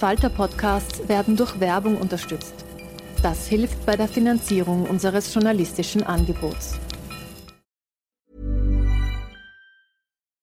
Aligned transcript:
Falter-Podcasts 0.00 1.08
werden 1.10 1.36
durch 1.36 1.60
Werbung 1.60 1.98
unterstützt. 1.98 2.54
Das 3.22 3.46
hilft 3.46 3.84
bei 3.84 3.96
der 3.96 4.08
Finanzierung 4.08 4.88
unseres 4.88 5.34
journalistischen 5.34 6.02
Angebots. 6.02 6.78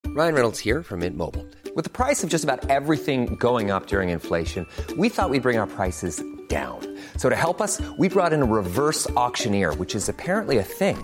Ryan 0.06 0.36
Reynolds 0.36 0.60
here 0.60 0.84
from 0.84 1.00
Mint 1.00 1.18
Mobile. 1.18 1.44
With 1.76 1.86
the 1.86 1.90
price 1.90 2.24
of 2.24 2.30
just 2.30 2.44
about 2.44 2.70
everything 2.70 3.36
going 3.40 3.72
up 3.72 3.88
during 3.88 4.10
inflation, 4.10 4.68
we 4.96 5.10
thought 5.10 5.32
we'd 5.32 5.42
bring 5.42 5.58
our 5.58 5.66
prices 5.66 6.24
down. 6.50 6.78
So 7.18 7.28
to 7.28 7.36
help 7.36 7.60
us, 7.60 7.82
we 7.98 8.10
brought 8.10 8.34
in 8.34 8.44
a 8.44 8.46
reverse 8.46 9.10
auctioneer, 9.16 9.74
which 9.74 9.96
is 9.96 10.08
apparently 10.08 10.60
a 10.60 10.64
thing. 10.64 11.04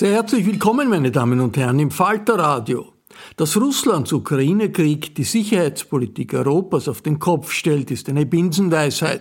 Sehr 0.00 0.12
herzlich 0.12 0.46
willkommen, 0.46 0.88
meine 0.88 1.10
Damen 1.10 1.40
und 1.40 1.58
Herren, 1.58 1.78
im 1.78 1.90
Falterradio. 1.90 2.94
Dass 3.36 3.58
Russlands 3.58 4.14
Ukraine-Krieg 4.14 5.14
die 5.14 5.24
Sicherheitspolitik 5.24 6.32
Europas 6.32 6.88
auf 6.88 7.02
den 7.02 7.18
Kopf 7.18 7.52
stellt, 7.52 7.90
ist 7.90 8.08
eine 8.08 8.24
Binsenweisheit. 8.24 9.20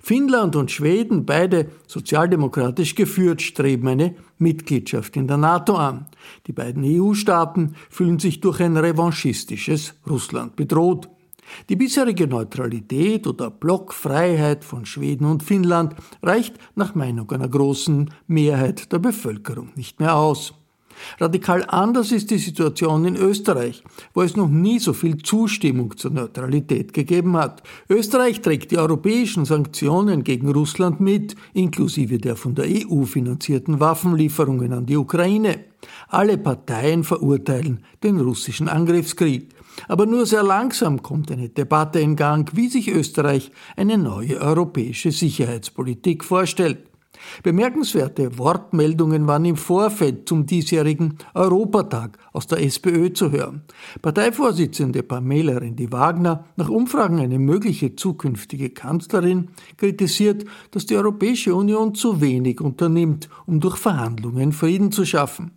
Finnland 0.00 0.54
und 0.54 0.70
Schweden, 0.70 1.26
beide 1.26 1.72
sozialdemokratisch 1.88 2.94
geführt, 2.94 3.42
streben 3.42 3.88
eine 3.88 4.14
Mitgliedschaft 4.38 5.16
in 5.16 5.26
der 5.26 5.38
NATO 5.38 5.74
an. 5.74 6.06
Die 6.46 6.52
beiden 6.52 6.84
EU-Staaten 6.84 7.74
fühlen 7.90 8.20
sich 8.20 8.40
durch 8.40 8.60
ein 8.60 8.76
revanchistisches 8.76 9.94
Russland 10.08 10.54
bedroht. 10.54 11.08
Die 11.68 11.76
bisherige 11.76 12.26
Neutralität 12.26 13.26
oder 13.26 13.50
Blockfreiheit 13.50 14.64
von 14.64 14.86
Schweden 14.86 15.26
und 15.26 15.42
Finnland 15.42 15.94
reicht 16.22 16.56
nach 16.74 16.94
Meinung 16.94 17.30
einer 17.30 17.48
großen 17.48 18.10
Mehrheit 18.26 18.92
der 18.92 18.98
Bevölkerung 18.98 19.70
nicht 19.76 20.00
mehr 20.00 20.16
aus. 20.16 20.54
Radikal 21.18 21.64
anders 21.68 22.12
ist 22.12 22.30
die 22.30 22.38
Situation 22.38 23.04
in 23.04 23.16
Österreich, 23.16 23.82
wo 24.14 24.22
es 24.22 24.36
noch 24.36 24.48
nie 24.48 24.78
so 24.78 24.92
viel 24.92 25.18
Zustimmung 25.18 25.96
zur 25.96 26.10
Neutralität 26.10 26.92
gegeben 26.92 27.36
hat. 27.36 27.62
Österreich 27.88 28.40
trägt 28.40 28.70
die 28.70 28.78
europäischen 28.78 29.44
Sanktionen 29.44 30.24
gegen 30.24 30.50
Russland 30.50 31.00
mit, 31.00 31.36
inklusive 31.54 32.18
der 32.18 32.36
von 32.36 32.54
der 32.54 32.66
EU 32.66 33.04
finanzierten 33.04 33.80
Waffenlieferungen 33.80 34.72
an 34.72 34.86
die 34.86 34.96
Ukraine. 34.96 35.64
Alle 36.08 36.38
Parteien 36.38 37.02
verurteilen 37.04 37.84
den 38.02 38.20
russischen 38.20 38.68
Angriffskrieg. 38.68 39.48
Aber 39.88 40.06
nur 40.06 40.26
sehr 40.26 40.42
langsam 40.42 41.02
kommt 41.02 41.30
eine 41.30 41.48
Debatte 41.48 42.00
in 42.00 42.16
Gang, 42.16 42.50
wie 42.54 42.68
sich 42.68 42.88
Österreich 42.88 43.50
eine 43.76 43.98
neue 43.98 44.40
europäische 44.40 45.12
Sicherheitspolitik 45.12 46.24
vorstellt. 46.24 46.78
Bemerkenswerte 47.42 48.38
Wortmeldungen 48.38 49.26
waren 49.26 49.44
im 49.44 49.56
Vorfeld 49.56 50.28
zum 50.28 50.46
diesjährigen 50.46 51.18
Europatag 51.34 52.18
aus 52.32 52.46
der 52.46 52.62
SPÖ 52.62 53.12
zu 53.12 53.30
hören. 53.30 53.62
Parteivorsitzende 54.00 55.02
Pamela 55.02 55.58
Rendi-Wagner, 55.58 56.44
nach 56.56 56.68
Umfragen 56.68 57.20
eine 57.20 57.38
mögliche 57.38 57.96
zukünftige 57.96 58.70
Kanzlerin, 58.70 59.48
kritisiert, 59.76 60.44
dass 60.70 60.86
die 60.86 60.96
Europäische 60.96 61.54
Union 61.54 61.94
zu 61.94 62.20
wenig 62.20 62.60
unternimmt, 62.60 63.28
um 63.46 63.60
durch 63.60 63.76
Verhandlungen 63.76 64.52
Frieden 64.52 64.92
zu 64.92 65.04
schaffen. 65.04 65.52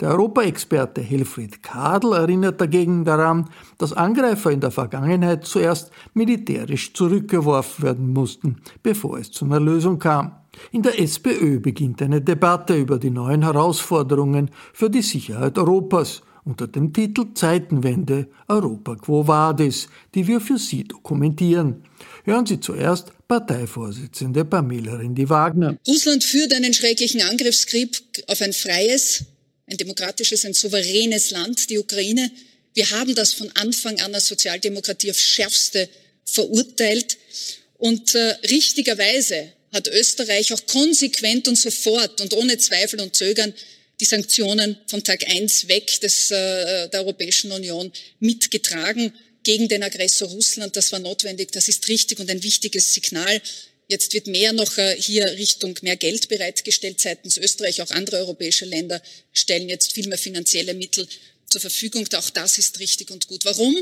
Der 0.00 0.10
Europaexperte 0.10 1.00
Helfried 1.00 1.62
Kadel 1.62 2.12
erinnert 2.12 2.60
dagegen 2.60 3.04
daran, 3.04 3.48
dass 3.78 3.92
Angreifer 3.92 4.50
in 4.50 4.60
der 4.60 4.70
Vergangenheit 4.70 5.44
zuerst 5.44 5.90
militärisch 6.14 6.94
zurückgeworfen 6.94 7.84
werden 7.84 8.12
mussten, 8.12 8.56
bevor 8.82 9.18
es 9.18 9.30
zu 9.30 9.44
einer 9.44 9.60
Lösung 9.60 9.98
kam. 9.98 10.32
In 10.72 10.82
der 10.82 11.00
SPÖ 11.00 11.60
beginnt 11.60 12.02
eine 12.02 12.20
Debatte 12.20 12.76
über 12.76 12.98
die 12.98 13.10
neuen 13.10 13.42
Herausforderungen 13.42 14.50
für 14.72 14.90
die 14.90 15.02
Sicherheit 15.02 15.58
Europas 15.58 16.22
unter 16.44 16.66
dem 16.66 16.92
Titel 16.92 17.26
Zeitenwende 17.34 18.28
Europa 18.48 18.96
Quo 18.96 19.26
Vadis, 19.28 19.88
die 20.14 20.26
wir 20.26 20.40
für 20.40 20.58
Sie 20.58 20.84
dokumentieren. 20.84 21.84
Hören 22.24 22.46
Sie 22.46 22.58
zuerst 22.58 23.12
Parteivorsitzende 23.28 24.46
Pamela 24.46 24.94
Rendi-Wagner. 24.94 25.76
Russland 25.86 26.24
führt 26.24 26.54
einen 26.54 26.72
schrecklichen 26.72 27.20
Angriffskrieg 27.20 28.24
auf 28.28 28.40
ein 28.40 28.54
freies, 28.54 29.26
ein 29.68 29.76
demokratisches, 29.76 30.44
ein 30.44 30.54
souveränes 30.54 31.30
Land, 31.30 31.70
die 31.70 31.78
Ukraine. 31.78 32.30
Wir 32.74 32.90
haben 32.90 33.14
das 33.14 33.34
von 33.34 33.50
Anfang 33.56 34.00
an 34.00 34.14
als 34.14 34.26
Sozialdemokratie 34.26 35.10
aufs 35.10 35.22
Schärfste 35.22 35.88
verurteilt. 36.24 37.18
Und 37.76 38.14
äh, 38.14 38.36
richtigerweise 38.50 39.52
hat 39.72 39.88
Österreich 39.88 40.52
auch 40.52 40.64
konsequent 40.66 41.48
und 41.48 41.56
sofort 41.56 42.20
und 42.20 42.34
ohne 42.34 42.58
Zweifel 42.58 43.00
und 43.00 43.14
Zögern 43.14 43.52
die 44.00 44.04
Sanktionen 44.04 44.78
von 44.86 45.02
Tag 45.02 45.28
eins 45.28 45.68
weg 45.68 46.00
des, 46.00 46.30
äh, 46.30 46.88
der 46.88 47.00
Europäischen 47.00 47.52
Union 47.52 47.92
mitgetragen 48.20 49.12
gegen 49.42 49.68
den 49.68 49.82
Aggressor 49.82 50.28
Russland. 50.28 50.76
Das 50.76 50.92
war 50.92 51.00
notwendig, 51.00 51.52
das 51.52 51.68
ist 51.68 51.88
richtig 51.88 52.20
und 52.20 52.30
ein 52.30 52.42
wichtiges 52.42 52.92
Signal. 52.92 53.40
Jetzt 53.88 54.12
wird 54.12 54.26
mehr 54.26 54.52
noch 54.52 54.76
äh, 54.76 55.00
hier 55.00 55.24
Richtung 55.32 55.74
mehr 55.80 55.96
Geld 55.96 56.28
bereitgestellt 56.28 57.00
seitens 57.00 57.38
Österreich. 57.38 57.80
Auch 57.80 57.90
andere 57.90 58.18
europäische 58.18 58.66
Länder 58.66 59.02
stellen 59.32 59.70
jetzt 59.70 59.94
viel 59.94 60.06
mehr 60.08 60.18
finanzielle 60.18 60.74
Mittel 60.74 61.08
zur 61.48 61.62
Verfügung. 61.62 62.06
Auch 62.14 62.28
das 62.28 62.58
ist 62.58 62.78
richtig 62.80 63.10
und 63.10 63.26
gut. 63.28 63.46
Warum? 63.46 63.74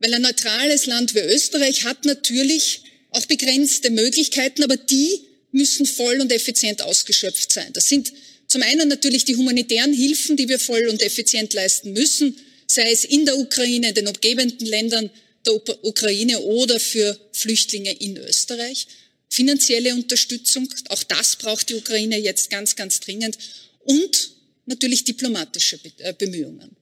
Weil 0.00 0.14
ein 0.14 0.22
neutrales 0.22 0.86
Land 0.86 1.14
wie 1.14 1.20
Österreich 1.20 1.84
hat 1.84 2.04
natürlich 2.04 2.82
auch 3.10 3.24
begrenzte 3.26 3.90
Möglichkeiten, 3.90 4.64
aber 4.64 4.76
die 4.76 5.20
müssen 5.52 5.86
voll 5.86 6.20
und 6.20 6.32
effizient 6.32 6.82
ausgeschöpft 6.82 7.52
sein. 7.52 7.72
Das 7.72 7.88
sind 7.88 8.12
zum 8.48 8.62
einen 8.62 8.88
natürlich 8.88 9.24
die 9.24 9.36
humanitären 9.36 9.92
Hilfen, 9.92 10.36
die 10.36 10.48
wir 10.48 10.58
voll 10.58 10.88
und 10.88 11.00
effizient 11.00 11.54
leisten 11.54 11.92
müssen, 11.92 12.36
sei 12.66 12.90
es 12.90 13.04
in 13.04 13.24
der 13.24 13.38
Ukraine, 13.38 13.90
in 13.90 13.94
den 13.94 14.08
umgebenden 14.08 14.66
Ländern 14.66 15.10
der 15.46 15.54
Ukraine 15.84 16.40
oder 16.40 16.80
für 16.80 17.18
Flüchtlinge 17.32 17.92
in 17.92 18.16
Österreich 18.16 18.88
finanzielle 19.28 19.94
Unterstützung. 19.94 20.68
Auch 20.88 21.02
das 21.04 21.36
braucht 21.36 21.68
die 21.68 21.74
Ukraine 21.74 22.18
jetzt 22.18 22.50
ganz, 22.50 22.76
ganz 22.76 23.00
dringend. 23.00 23.38
Und 23.80 24.32
natürlich 24.66 25.04
diplomatische 25.04 25.78
äh, 25.98 26.12
Bemühungen. 26.12 26.76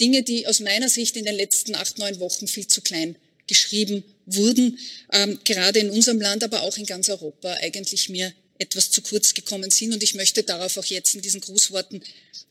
Dinge, 0.00 0.22
die 0.22 0.46
aus 0.46 0.60
meiner 0.60 0.88
Sicht 0.88 1.16
in 1.16 1.24
den 1.24 1.34
letzten 1.34 1.74
acht, 1.74 1.98
neun 1.98 2.20
Wochen 2.20 2.46
viel 2.46 2.66
zu 2.66 2.80
klein 2.80 3.16
geschrieben 3.46 4.04
wurden, 4.26 4.78
ähm, 5.12 5.40
gerade 5.44 5.80
in 5.80 5.90
unserem 5.90 6.20
Land, 6.20 6.44
aber 6.44 6.62
auch 6.62 6.76
in 6.76 6.86
ganz 6.86 7.08
Europa 7.08 7.54
eigentlich 7.54 8.08
mir 8.08 8.32
etwas 8.58 8.90
zu 8.90 9.02
kurz 9.02 9.34
gekommen 9.34 9.70
sind. 9.70 9.92
Und 9.92 10.02
ich 10.02 10.14
möchte 10.14 10.42
darauf 10.42 10.76
auch 10.76 10.84
jetzt 10.84 11.14
in 11.14 11.22
diesen 11.22 11.40
Grußworten 11.40 12.02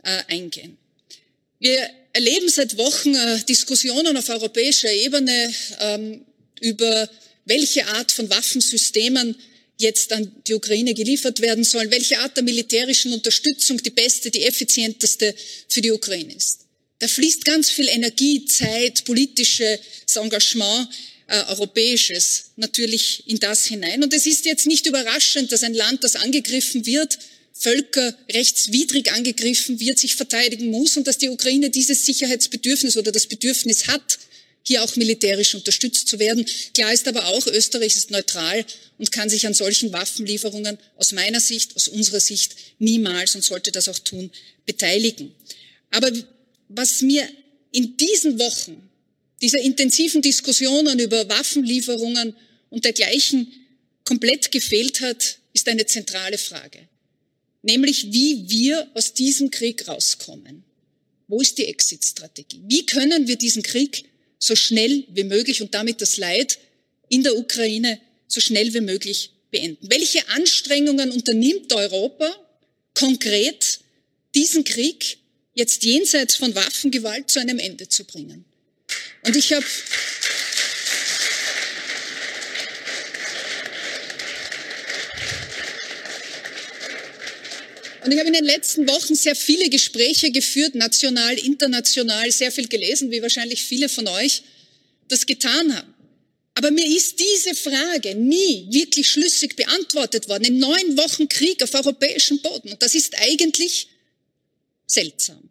äh, 0.03 0.23
eingehen. 0.27 0.77
Wir 1.59 1.89
erleben 2.13 2.49
seit 2.49 2.77
Wochen 2.77 3.13
äh, 3.15 3.39
Diskussionen 3.47 4.17
auf 4.17 4.29
europäischer 4.29 4.91
Ebene 4.91 5.53
ähm, 5.79 6.25
über 6.61 7.09
welche 7.47 7.85
Art 7.87 8.11
von 8.11 8.29
Waffensystemen 8.29 9.35
jetzt 9.77 10.11
an 10.11 10.31
die 10.47 10.53
Ukraine 10.53 10.93
geliefert 10.93 11.39
werden 11.39 11.63
sollen, 11.63 11.91
welche 11.91 12.19
Art 12.19 12.35
der 12.35 12.43
militärischen 12.43 13.13
Unterstützung 13.13 13.81
die 13.81 13.91
beste, 13.91 14.31
die 14.31 14.43
effizienteste 14.43 15.35
für 15.67 15.81
die 15.81 15.91
Ukraine 15.91 16.33
ist. 16.33 16.61
Da 16.99 17.07
fließt 17.07 17.45
ganz 17.45 17.69
viel 17.69 17.87
Energie, 17.89 18.45
Zeit, 18.45 19.05
politisches 19.05 19.79
Engagement, 20.15 20.89
äh, 21.27 21.43
europäisches 21.49 22.51
natürlich 22.55 23.23
in 23.27 23.39
das 23.39 23.65
hinein. 23.65 24.03
Und 24.03 24.13
es 24.13 24.25
ist 24.25 24.45
jetzt 24.45 24.65
nicht 24.65 24.85
überraschend, 24.87 25.51
dass 25.51 25.63
ein 25.63 25.73
Land, 25.73 26.03
das 26.03 26.15
angegriffen 26.15 26.85
wird, 26.85 27.19
völkerrechtswidrig 27.53 29.11
angegriffen 29.11 29.79
wird, 29.79 29.99
sich 29.99 30.15
verteidigen 30.15 30.71
muss 30.71 30.97
und 30.97 31.07
dass 31.07 31.17
die 31.17 31.29
Ukraine 31.29 31.69
dieses 31.69 32.05
Sicherheitsbedürfnis 32.05 32.97
oder 32.97 33.11
das 33.11 33.27
Bedürfnis 33.27 33.87
hat, 33.87 34.19
hier 34.67 34.83
auch 34.83 34.95
militärisch 34.97 35.55
unterstützt 35.55 36.09
zu 36.09 36.19
werden. 36.19 36.45
Klar 36.73 36.91
ist 36.91 37.07
aber 37.07 37.27
auch, 37.27 37.47
Österreich 37.47 37.95
ist 37.95 38.11
neutral 38.11 38.65
und 38.97 39.11
kann 39.11 39.29
sich 39.29 39.47
an 39.47 39.53
solchen 39.53 39.93
Waffenlieferungen 39.93 40.77
aus 40.97 41.13
meiner 41.13 41.39
Sicht, 41.39 41.75
aus 41.75 41.87
unserer 41.87 42.19
Sicht 42.19 42.55
niemals 42.77 43.33
und 43.35 43.43
sollte 43.43 43.71
das 43.71 43.87
auch 43.87 43.99
tun, 43.99 44.29
beteiligen. 44.65 45.33
Aber 45.91 46.11
was 46.67 47.01
mir 47.01 47.27
in 47.71 47.95
diesen 47.95 48.39
Wochen, 48.39 48.89
dieser 49.41 49.59
intensiven 49.59 50.21
Diskussionen 50.21 50.99
über 50.99 51.29
Waffenlieferungen 51.29 52.35
und 52.69 52.83
dergleichen 52.83 53.51
komplett 54.03 54.51
gefehlt 54.51 54.99
hat, 54.99 55.37
ist 55.53 55.67
eine 55.69 55.85
zentrale 55.85 56.37
Frage. 56.37 56.79
Nämlich, 57.61 58.11
wie 58.11 58.49
wir 58.49 58.89
aus 58.93 59.13
diesem 59.13 59.49
Krieg 59.49 59.87
rauskommen. 59.87 60.63
Wo 61.27 61.41
ist 61.41 61.57
die 61.57 61.65
Exit-Strategie? 61.65 62.61
Wie 62.67 62.85
können 62.85 63.27
wir 63.27 63.37
diesen 63.37 63.63
Krieg 63.63 64.05
so 64.39 64.55
schnell 64.55 65.05
wie 65.09 65.23
möglich 65.23 65.61
und 65.61 65.73
damit 65.73 66.01
das 66.01 66.17
Leid 66.17 66.59
in 67.09 67.23
der 67.23 67.37
Ukraine 67.37 67.99
so 68.27 68.39
schnell 68.39 68.73
wie 68.73 68.81
möglich 68.81 69.31
beenden? 69.51 69.89
Welche 69.89 70.27
Anstrengungen 70.29 71.11
unternimmt 71.11 71.73
Europa 71.73 72.35
konkret, 72.93 73.79
diesen 74.35 74.63
Krieg 74.63 75.17
jetzt 75.53 75.83
jenseits 75.83 76.35
von 76.35 76.53
Waffengewalt 76.53 77.29
zu 77.31 77.39
einem 77.39 77.59
Ende 77.59 77.89
zu 77.89 78.03
bringen? 78.03 78.45
Und 79.23 79.35
ich 79.35 79.53
habe 79.53 79.65
Und 88.07 88.13
ich 88.13 88.19
habe 88.19 88.29
in 88.29 88.35
den 88.35 88.45
letzten 88.45 88.87
Wochen 88.87 89.15
sehr 89.15 89.35
viele 89.35 89.69
Gespräche 89.69 90.31
geführt, 90.31 90.75
national, 90.75 91.37
international, 91.39 92.31
sehr 92.31 92.53
viel 92.53 92.69
gelesen, 92.69 93.11
wie 93.11 93.21
wahrscheinlich 93.21 93.61
viele 93.61 93.89
von 93.89 94.07
euch 94.07 94.43
das 95.09 95.25
getan 95.25 95.75
haben. 95.75 95.93
Aber 96.53 96.71
mir 96.71 96.87
ist 96.87 97.19
diese 97.19 97.53
Frage 97.53 98.15
nie 98.15 98.65
wirklich 98.71 99.09
schlüssig 99.09 99.57
beantwortet 99.57 100.29
worden. 100.29 100.45
In 100.45 100.57
neun 100.57 100.97
Wochen 100.97 101.27
Krieg 101.27 101.61
auf 101.61 101.73
europäischem 101.73 102.39
Boden. 102.39 102.71
Und 102.71 102.81
das 102.81 102.95
ist 102.95 103.13
eigentlich 103.19 103.89
seltsam. 104.85 105.49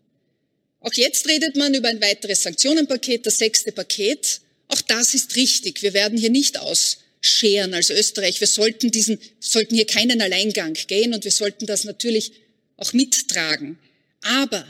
Auch 0.81 0.95
jetzt 0.95 1.29
redet 1.29 1.57
man 1.57 1.75
über 1.75 1.89
ein 1.89 2.01
weiteres 2.01 2.43
Sanktionenpaket, 2.43 3.27
das 3.27 3.37
sechste 3.37 3.71
Paket. 3.71 4.41
Auch 4.69 4.81
das 4.81 5.13
ist 5.13 5.37
richtig. 5.37 5.83
Wir 5.83 5.93
werden 5.93 6.17
hier 6.17 6.31
nicht 6.31 6.59
ausscheren 6.59 7.75
als 7.75 7.91
Österreich. 7.91 8.41
Wir 8.41 8.49
sollten 8.49 8.91
diesen, 8.91 9.19
sollten 9.41 9.75
hier 9.75 9.87
keinen 9.87 10.23
Alleingang 10.23 10.73
gehen 10.73 11.13
und 11.13 11.25
wir 11.25 11.33
sollten 11.33 11.67
das 11.67 11.85
natürlich 11.85 12.33
auch 12.77 12.93
mittragen. 12.93 13.79
Aber 14.23 14.67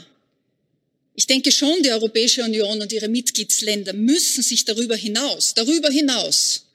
ich 1.15 1.25
denke 1.25 1.51
schon, 1.51 1.81
die 1.81 1.91
Europäische 1.91 2.43
Union 2.43 2.81
und 2.81 2.93
ihre 2.93 3.07
Mitgliedsländer 3.07 3.93
müssen 3.93 4.43
sich 4.43 4.65
darüber 4.65 4.95
hinaus, 4.95 5.53
darüber 5.55 5.89
hinaus 5.89 6.65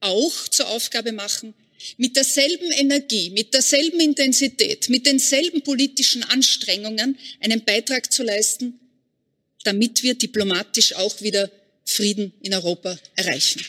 auch 0.00 0.48
zur 0.48 0.68
Aufgabe 0.68 1.12
machen, 1.12 1.54
mit 1.96 2.16
derselben 2.16 2.70
Energie, 2.72 3.30
mit 3.30 3.54
derselben 3.54 4.00
Intensität, 4.00 4.88
mit 4.88 5.06
denselben 5.06 5.62
politischen 5.62 6.22
Anstrengungen 6.24 7.18
einen 7.40 7.64
Beitrag 7.64 8.12
zu 8.12 8.22
leisten, 8.22 8.78
damit 9.64 10.02
wir 10.02 10.14
diplomatisch 10.14 10.94
auch 10.94 11.20
wieder 11.20 11.50
Frieden 11.84 12.32
in 12.42 12.54
Europa 12.54 12.98
erreichen. 13.16 13.64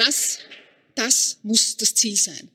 Das, 0.00 0.38
das 0.94 1.36
muss 1.42 1.76
das 1.76 1.94
Ziel 1.94 2.16
sein. 2.16 2.48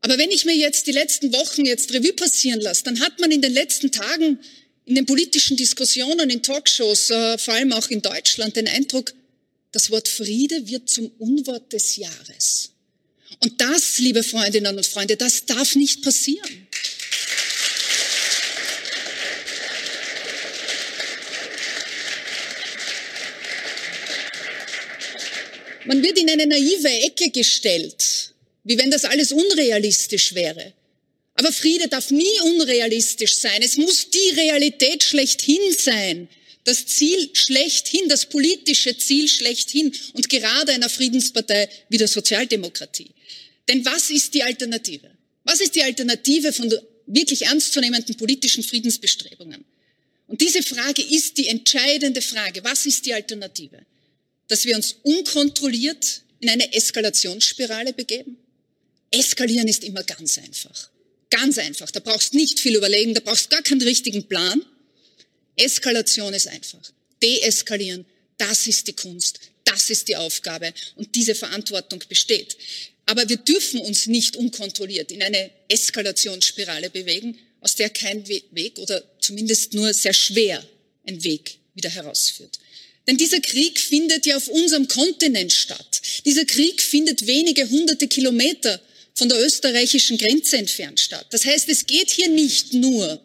Aber 0.00 0.18
wenn 0.18 0.32
ich 0.32 0.44
mir 0.44 0.56
jetzt 0.56 0.88
die 0.88 0.92
letzten 0.92 1.32
Wochen 1.32 1.64
jetzt 1.64 1.92
Revue 1.94 2.12
passieren 2.12 2.60
lasse, 2.60 2.82
dann 2.82 2.98
hat 2.98 3.20
man 3.20 3.30
in 3.30 3.40
den 3.40 3.52
letzten 3.52 3.92
Tagen 3.92 4.40
in 4.84 4.96
den 4.96 5.06
politischen 5.06 5.56
Diskussionen, 5.56 6.28
in 6.28 6.42
Talkshows, 6.42 7.10
äh, 7.10 7.38
vor 7.38 7.54
allem 7.54 7.72
auch 7.72 7.88
in 7.88 8.02
Deutschland, 8.02 8.56
den 8.56 8.66
Eindruck, 8.66 9.14
das 9.70 9.90
Wort 9.92 10.08
Friede 10.08 10.66
wird 10.66 10.88
zum 10.88 11.06
Unwort 11.18 11.72
des 11.72 11.96
Jahres. 11.96 12.70
Und 13.38 13.60
das, 13.60 13.98
liebe 13.98 14.24
Freundinnen 14.24 14.76
und 14.76 14.84
Freunde, 14.84 15.16
das 15.16 15.46
darf 15.46 15.76
nicht 15.76 16.02
passieren. 16.02 16.66
Man 25.92 26.02
wird 26.02 26.18
in 26.18 26.30
eine 26.30 26.46
naive 26.46 26.88
Ecke 26.88 27.28
gestellt, 27.28 28.32
wie 28.64 28.78
wenn 28.78 28.90
das 28.90 29.04
alles 29.04 29.30
unrealistisch 29.30 30.34
wäre. 30.34 30.72
Aber 31.34 31.52
Friede 31.52 31.86
darf 31.86 32.10
nie 32.10 32.40
unrealistisch 32.44 33.34
sein. 33.34 33.60
Es 33.60 33.76
muss 33.76 34.08
die 34.08 34.30
Realität 34.40 35.04
schlechthin 35.04 35.60
sein. 35.76 36.30
Das 36.64 36.86
Ziel 36.86 37.28
schlechthin, 37.34 38.08
das 38.08 38.24
politische 38.24 38.96
Ziel 38.96 39.28
schlechthin 39.28 39.94
und 40.14 40.30
gerade 40.30 40.72
einer 40.72 40.88
Friedenspartei 40.88 41.68
wie 41.90 41.98
der 41.98 42.08
Sozialdemokratie. 42.08 43.10
Denn 43.68 43.84
was 43.84 44.08
ist 44.08 44.32
die 44.32 44.42
Alternative? 44.42 45.10
Was 45.44 45.60
ist 45.60 45.74
die 45.74 45.82
Alternative 45.82 46.54
von 46.54 46.74
wirklich 47.04 47.42
ernstzunehmenden 47.42 48.16
politischen 48.16 48.64
Friedensbestrebungen? 48.64 49.62
Und 50.26 50.40
diese 50.40 50.62
Frage 50.62 51.02
ist 51.02 51.36
die 51.36 51.48
entscheidende 51.48 52.22
Frage. 52.22 52.64
Was 52.64 52.86
ist 52.86 53.04
die 53.04 53.12
Alternative? 53.12 53.84
Dass 54.52 54.66
wir 54.66 54.76
uns 54.76 54.96
unkontrolliert 55.02 56.20
in 56.40 56.50
eine 56.50 56.74
Eskalationsspirale 56.74 57.94
begeben? 57.94 58.36
Eskalieren 59.10 59.66
ist 59.66 59.82
immer 59.82 60.02
ganz 60.02 60.36
einfach. 60.36 60.90
Ganz 61.30 61.56
einfach. 61.56 61.90
Da 61.90 62.00
brauchst 62.00 62.34
nicht 62.34 62.60
viel 62.60 62.76
überlegen, 62.76 63.14
da 63.14 63.20
brauchst 63.20 63.48
gar 63.48 63.62
keinen 63.62 63.80
richtigen 63.80 64.28
Plan. 64.28 64.62
Eskalation 65.56 66.34
ist 66.34 66.48
einfach. 66.48 66.82
Deeskalieren, 67.22 68.04
das 68.36 68.66
ist 68.66 68.88
die 68.88 68.92
Kunst, 68.92 69.40
das 69.64 69.88
ist 69.88 70.08
die 70.08 70.16
Aufgabe 70.16 70.74
und 70.96 71.14
diese 71.14 71.34
Verantwortung 71.34 72.04
besteht. 72.06 72.58
Aber 73.06 73.26
wir 73.30 73.38
dürfen 73.38 73.80
uns 73.80 74.06
nicht 74.06 74.36
unkontrolliert 74.36 75.12
in 75.12 75.22
eine 75.22 75.50
Eskalationsspirale 75.68 76.90
bewegen, 76.90 77.38
aus 77.60 77.74
der 77.76 77.88
kein 77.88 78.28
Weg 78.28 78.78
oder 78.78 79.02
zumindest 79.18 79.72
nur 79.72 79.94
sehr 79.94 80.12
schwer 80.12 80.62
ein 81.06 81.24
Weg 81.24 81.56
wieder 81.74 81.88
herausführt. 81.88 82.58
Denn 83.06 83.16
dieser 83.16 83.40
Krieg 83.40 83.78
findet 83.78 84.26
ja 84.26 84.36
auf 84.36 84.48
unserem 84.48 84.86
Kontinent 84.86 85.52
statt. 85.52 86.02
Dieser 86.24 86.44
Krieg 86.44 86.80
findet 86.80 87.26
wenige 87.26 87.68
hunderte 87.68 88.06
Kilometer 88.06 88.80
von 89.14 89.28
der 89.28 89.44
österreichischen 89.44 90.18
Grenze 90.18 90.56
entfernt 90.56 91.00
statt. 91.00 91.26
Das 91.30 91.44
heißt, 91.44 91.68
es 91.68 91.86
geht 91.86 92.10
hier 92.10 92.28
nicht 92.28 92.72
nur 92.74 93.20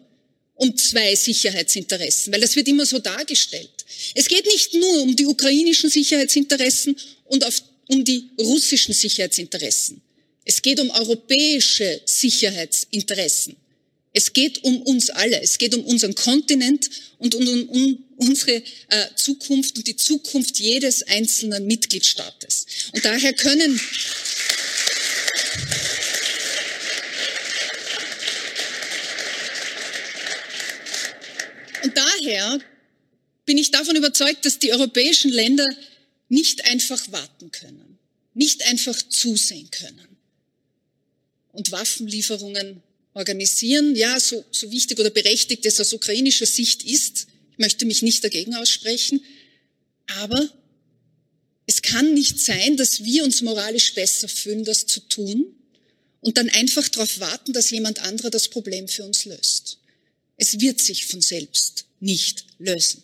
um 0.56 0.76
zwei 0.76 1.14
Sicherheitsinteressen, 1.14 2.32
weil 2.32 2.40
das 2.40 2.56
wird 2.56 2.66
immer 2.66 2.84
so 2.84 2.98
dargestellt. 2.98 3.70
Es 4.14 4.26
geht 4.26 4.44
nicht 4.46 4.74
nur 4.74 5.02
um 5.02 5.14
die 5.14 5.26
ukrainischen 5.26 5.88
Sicherheitsinteressen 5.88 6.96
und 7.26 7.44
auf, 7.44 7.62
um 7.86 8.04
die 8.04 8.28
russischen 8.38 8.92
Sicherheitsinteressen. 8.92 10.02
Es 10.44 10.60
geht 10.60 10.80
um 10.80 10.90
europäische 10.90 12.00
Sicherheitsinteressen. 12.04 13.56
Es 14.18 14.32
geht 14.32 14.64
um 14.64 14.82
uns 14.82 15.10
alle. 15.10 15.40
Es 15.40 15.58
geht 15.58 15.76
um 15.76 15.84
unseren 15.84 16.12
Kontinent 16.12 16.90
und 17.18 17.36
um, 17.36 17.68
um, 17.68 18.04
unsere 18.16 18.56
äh, 18.88 19.06
Zukunft 19.14 19.78
und 19.78 19.86
die 19.86 19.94
Zukunft 19.94 20.58
jedes 20.58 21.04
einzelnen 21.04 21.68
Mitgliedstaates. 21.68 22.66
Und 22.92 23.04
daher 23.04 23.32
können 23.32 23.80
Und 31.84 31.96
daher 31.96 32.58
bin 33.46 33.56
ich 33.56 33.70
davon 33.70 33.94
überzeugt, 33.94 34.44
dass 34.44 34.58
die 34.58 34.72
europäischen 34.72 35.30
Länder 35.30 35.68
nicht 36.28 36.64
einfach 36.64 37.00
warten 37.12 37.52
können, 37.52 38.00
nicht 38.34 38.66
einfach 38.66 39.00
zusehen 39.00 39.70
können 39.70 40.08
und 41.52 41.70
Waffenlieferungen 41.70 42.82
organisieren. 43.14 43.96
Ja, 43.96 44.18
so, 44.20 44.44
so 44.50 44.70
wichtig 44.70 44.98
oder 44.98 45.10
berechtigt 45.10 45.66
es 45.66 45.80
aus 45.80 45.92
ukrainischer 45.92 46.46
Sicht 46.46 46.84
ist, 46.84 47.26
ich 47.52 47.58
möchte 47.58 47.86
mich 47.86 48.02
nicht 48.02 48.22
dagegen 48.22 48.54
aussprechen. 48.54 49.24
Aber 50.20 50.48
es 51.66 51.82
kann 51.82 52.14
nicht 52.14 52.40
sein, 52.40 52.76
dass 52.76 53.04
wir 53.04 53.24
uns 53.24 53.42
moralisch 53.42 53.94
besser 53.94 54.28
fühlen, 54.28 54.64
das 54.64 54.86
zu 54.86 55.00
tun 55.00 55.54
und 56.20 56.38
dann 56.38 56.48
einfach 56.50 56.88
darauf 56.88 57.20
warten, 57.20 57.52
dass 57.52 57.70
jemand 57.70 58.00
anderer 58.00 58.30
das 58.30 58.48
Problem 58.48 58.88
für 58.88 59.04
uns 59.04 59.24
löst. 59.24 59.78
Es 60.36 60.60
wird 60.60 60.80
sich 60.80 61.06
von 61.06 61.20
selbst 61.20 61.86
nicht 62.00 62.46
lösen. 62.58 63.02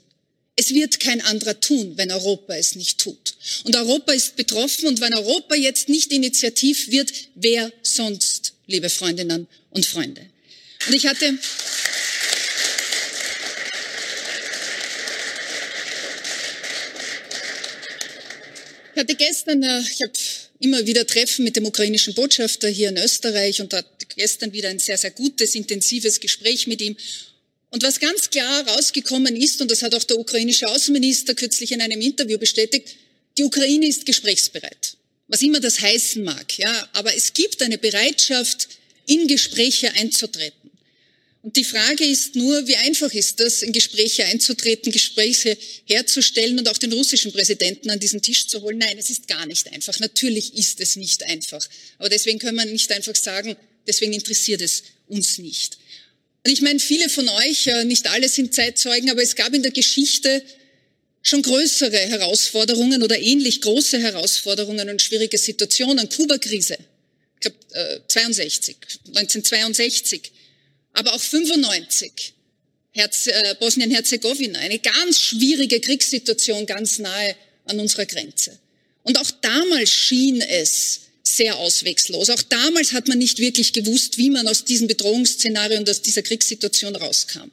Es 0.56 0.72
wird 0.72 1.00
kein 1.00 1.20
anderer 1.20 1.58
tun, 1.58 1.96
wenn 1.96 2.12
Europa 2.12 2.54
es 2.54 2.76
nicht 2.76 2.98
tut. 2.98 3.34
Und 3.64 3.74
Europa 3.74 4.12
ist 4.12 4.36
betroffen 4.36 4.86
und 4.86 5.00
wenn 5.00 5.12
Europa 5.12 5.56
jetzt 5.56 5.88
nicht 5.88 6.12
initiativ 6.12 6.90
wird, 6.90 7.12
wer 7.34 7.72
sonst, 7.82 8.33
liebe 8.66 8.90
Freundinnen 8.90 9.46
und 9.70 9.86
Freunde? 9.86 10.26
Und 10.86 10.94
ich 10.94 11.06
hatte, 11.06 11.38
ich 18.94 19.00
hatte 19.00 19.14
gestern, 19.14 19.62
äh, 19.62 19.80
ich 19.80 20.02
habe 20.02 20.12
immer 20.60 20.86
wieder 20.86 21.06
Treffen 21.06 21.44
mit 21.44 21.56
dem 21.56 21.66
ukrainischen 21.66 22.14
Botschafter 22.14 22.68
hier 22.68 22.88
in 22.90 22.96
Österreich 22.96 23.60
und 23.60 23.72
hatte 23.72 24.06
gestern 24.16 24.52
wieder 24.52 24.68
ein 24.68 24.78
sehr, 24.78 24.98
sehr 24.98 25.10
gutes, 25.10 25.54
intensives 25.54 26.20
Gespräch 26.20 26.66
mit 26.66 26.80
ihm. 26.80 26.96
Und 27.70 27.82
was 27.82 27.98
ganz 27.98 28.30
klar 28.30 28.66
rausgekommen 28.68 29.34
ist, 29.36 29.60
und 29.60 29.70
das 29.70 29.82
hat 29.82 29.94
auch 29.94 30.04
der 30.04 30.18
ukrainische 30.18 30.68
Außenminister 30.68 31.34
kürzlich 31.34 31.72
in 31.72 31.80
einem 31.80 32.00
Interview 32.00 32.38
bestätigt, 32.38 32.96
die 33.36 33.42
Ukraine 33.42 33.86
ist 33.88 34.06
gesprächsbereit. 34.06 34.96
Was 35.28 35.42
immer 35.42 35.60
das 35.60 35.80
heißen 35.80 36.22
mag, 36.22 36.58
ja. 36.58 36.88
Aber 36.92 37.14
es 37.14 37.32
gibt 37.32 37.62
eine 37.62 37.78
Bereitschaft, 37.78 38.68
in 39.06 39.26
Gespräche 39.26 39.92
einzutreten. 39.94 40.70
Und 41.42 41.56
die 41.58 41.64
Frage 41.64 42.04
ist 42.04 42.36
nur, 42.36 42.66
wie 42.66 42.76
einfach 42.76 43.12
ist 43.12 43.38
das, 43.38 43.60
in 43.60 43.72
Gespräche 43.72 44.24
einzutreten, 44.24 44.90
Gespräche 44.90 45.58
herzustellen 45.84 46.58
und 46.58 46.68
auch 46.70 46.78
den 46.78 46.90
russischen 46.94 47.32
Präsidenten 47.32 47.90
an 47.90 48.00
diesen 48.00 48.22
Tisch 48.22 48.46
zu 48.48 48.62
holen? 48.62 48.78
Nein, 48.78 48.96
es 48.96 49.10
ist 49.10 49.28
gar 49.28 49.44
nicht 49.44 49.70
einfach. 49.70 49.98
Natürlich 50.00 50.54
ist 50.54 50.80
es 50.80 50.96
nicht 50.96 51.22
einfach. 51.24 51.68
Aber 51.98 52.08
deswegen 52.08 52.38
können 52.38 52.56
wir 52.56 52.64
nicht 52.64 52.90
einfach 52.92 53.14
sagen, 53.14 53.56
deswegen 53.86 54.14
interessiert 54.14 54.62
es 54.62 54.84
uns 55.06 55.36
nicht. 55.36 55.76
Und 56.46 56.52
ich 56.52 56.62
meine, 56.62 56.80
viele 56.80 57.10
von 57.10 57.28
euch, 57.28 57.66
äh, 57.66 57.84
nicht 57.84 58.06
alle 58.08 58.30
sind 58.30 58.54
Zeitzeugen, 58.54 59.10
aber 59.10 59.22
es 59.22 59.36
gab 59.36 59.52
in 59.52 59.62
der 59.62 59.72
Geschichte 59.72 60.42
schon 61.24 61.42
größere 61.42 61.96
Herausforderungen 61.96 63.02
oder 63.02 63.18
ähnlich 63.18 63.62
große 63.62 63.98
Herausforderungen 63.98 64.88
und 64.90 65.02
schwierige 65.02 65.38
Situationen. 65.38 66.08
Kuba-Krise, 66.08 66.78
ich 67.34 67.40
glaube 67.40 68.02
62, 68.06 68.76
1962, 69.08 70.30
aber 70.92 71.14
auch 71.14 71.20
95. 71.20 72.34
Herz, 72.92 73.26
äh, 73.26 73.56
Bosnien-Herzegowina, 73.58 74.58
eine 74.60 74.78
ganz 74.78 75.18
schwierige 75.18 75.80
Kriegssituation 75.80 76.66
ganz 76.66 76.98
nahe 76.98 77.34
an 77.64 77.80
unserer 77.80 78.06
Grenze. 78.06 78.56
Und 79.02 79.18
auch 79.18 79.30
damals 79.40 79.90
schien 79.90 80.40
es 80.42 81.00
sehr 81.24 81.56
auswegslos. 81.56 82.30
Auch 82.30 82.42
damals 82.42 82.92
hat 82.92 83.08
man 83.08 83.18
nicht 83.18 83.38
wirklich 83.38 83.72
gewusst, 83.72 84.18
wie 84.18 84.30
man 84.30 84.46
aus 84.46 84.64
diesem 84.64 84.86
Bedrohungsszenario 84.88 85.78
und 85.78 85.88
aus 85.88 86.02
dieser 86.02 86.22
Kriegssituation 86.22 86.94
rauskam. 86.94 87.50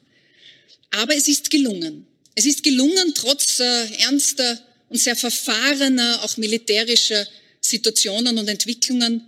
Aber 0.90 1.16
es 1.16 1.26
ist 1.26 1.50
gelungen. 1.50 2.06
Es 2.34 2.46
ist 2.46 2.62
gelungen, 2.62 3.12
trotz 3.14 3.60
äh, 3.60 3.86
ernster 3.98 4.60
und 4.88 4.98
sehr 4.98 5.16
verfahrener, 5.16 6.22
auch 6.22 6.36
militärischer 6.36 7.26
Situationen 7.60 8.38
und 8.38 8.48
Entwicklungen, 8.48 9.22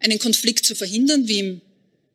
einen 0.00 0.18
Konflikt 0.18 0.64
zu 0.64 0.74
verhindern, 0.74 1.28
wie, 1.28 1.38
im, 1.38 1.60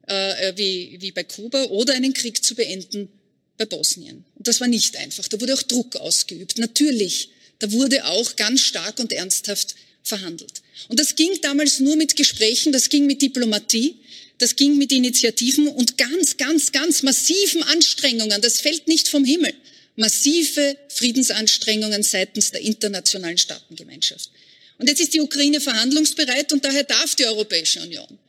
äh, 0.08 0.50
äh, 0.50 0.58
wie, 0.58 0.98
wie 1.00 1.12
bei 1.12 1.24
Kuba, 1.24 1.66
oder 1.66 1.94
einen 1.94 2.14
Krieg 2.14 2.44
zu 2.44 2.56
beenden 2.56 3.10
bei 3.58 3.66
Bosnien. 3.66 4.26
Und 4.36 4.48
das 4.48 4.60
war 4.60 4.68
nicht 4.68 4.96
einfach. 4.98 5.28
Da 5.28 5.40
wurde 5.40 5.54
auch 5.54 5.64
Druck 5.64 5.96
ausgeübt. 5.98 6.58
Natürlich, 6.58 7.30
da 7.60 7.72
wurde 7.72 8.06
auch 8.06 8.36
ganz 8.36 8.62
stark 8.62 9.00
und 9.00 9.12
ernsthaft 9.12 9.76
verhandelt. 10.04 10.62
Und 10.90 11.00
das 11.00 11.16
ging 11.16 11.40
damals 11.42 11.80
nur 11.80 11.96
mit 11.96 12.16
Gesprächen, 12.16 12.74
das 12.74 12.90
ging 12.90 13.06
mit 13.06 13.22
Diplomatie, 13.22 13.96
das 14.38 14.56
ging 14.56 14.78
mit 14.78 14.92
Initiativen 14.92 15.68
und 15.68 15.98
ganz, 15.98 16.38
ganz, 16.38 16.72
ganz 16.72 17.04
massiven 17.04 17.64
Anstrengungen. 17.64 18.42
Das 18.42 18.60
fällt 18.60 18.88
nicht 18.88 19.08
vom 19.08 19.24
Himmel. 19.24 19.54
Massive 19.96 20.78
Friedensanstrengungen 20.90 22.04
seitens 22.04 22.52
der 22.52 22.62
internationalen 22.62 23.38
Staatengemeinschaft. 23.38 24.30
Und 24.78 24.90
jetzt 24.90 25.02
ist 25.02 25.14
die 25.14 25.22
Ukraine 25.22 25.62
verhandlungsbereit 25.62 26.52
und 26.52 26.66
daher 26.66 26.84
darf 26.84 27.16
die 27.16 27.26
Europäische 27.26 27.82
Union 27.82 28.20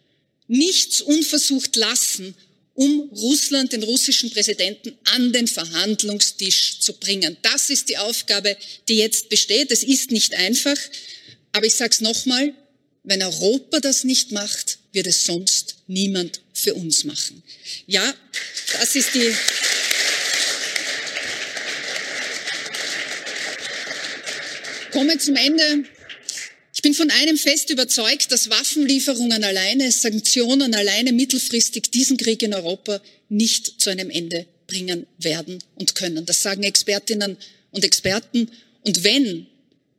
nichts 0.47 1.01
unversucht 1.01 1.75
lassen, 1.77 2.35
um 2.75 3.09
Russland, 3.13 3.73
den 3.73 3.83
russischen 3.83 4.31
Präsidenten, 4.31 4.99
an 5.05 5.33
den 5.33 5.47
Verhandlungstisch 5.47 6.81
zu 6.81 6.93
bringen. 6.95 7.37
Das 7.43 7.71
ist 7.71 7.89
die 7.89 7.99
Aufgabe, 7.99 8.57
die 8.89 8.97
jetzt 8.97 9.29
besteht. 9.29 9.71
Es 9.71 9.85
ist 9.85 10.11
nicht 10.11 10.35
einfach. 10.35 10.77
Aber 11.53 11.67
ich 11.67 11.75
sage 11.75 11.93
es 11.93 12.01
nochmal, 12.01 12.53
wenn 13.05 13.23
Europa 13.23 13.79
das 13.81 14.03
nicht 14.03 14.33
macht, 14.33 14.79
wird 14.93 15.07
es 15.07 15.25
sonst 15.25 15.77
niemand 15.87 16.41
für 16.53 16.75
uns 16.75 17.05
machen. 17.05 17.43
Ja, 17.87 18.15
das 18.73 18.97
ist 18.97 19.15
die. 19.15 19.33
Komme 24.95 25.19
zum 25.19 25.35
Ende. 25.35 25.85
Ich 26.73 26.81
bin 26.81 26.95
von 26.95 27.11
einem 27.11 27.37
fest 27.37 27.69
überzeugt, 27.71 28.31
dass 28.31 28.49
Waffenlieferungen 28.49 29.43
alleine, 29.43 29.91
Sanktionen 29.91 30.73
alleine 30.73 31.13
mittelfristig 31.13 31.91
diesen 31.91 32.17
Krieg 32.17 32.45
in 32.45 32.55
Europa 32.55 33.03
nicht 33.29 33.81
zu 33.81 33.91
einem 33.91 34.09
Ende 34.09 34.47
bringen 34.69 35.09
werden 35.19 35.59
und 35.75 35.97
können. 35.97 36.25
Das 36.27 36.43
sagen 36.43 36.63
Expertinnen 36.63 37.37
und 37.73 37.85
Experten. 37.85 38.49
Und 38.83 39.03
wenn 39.03 39.49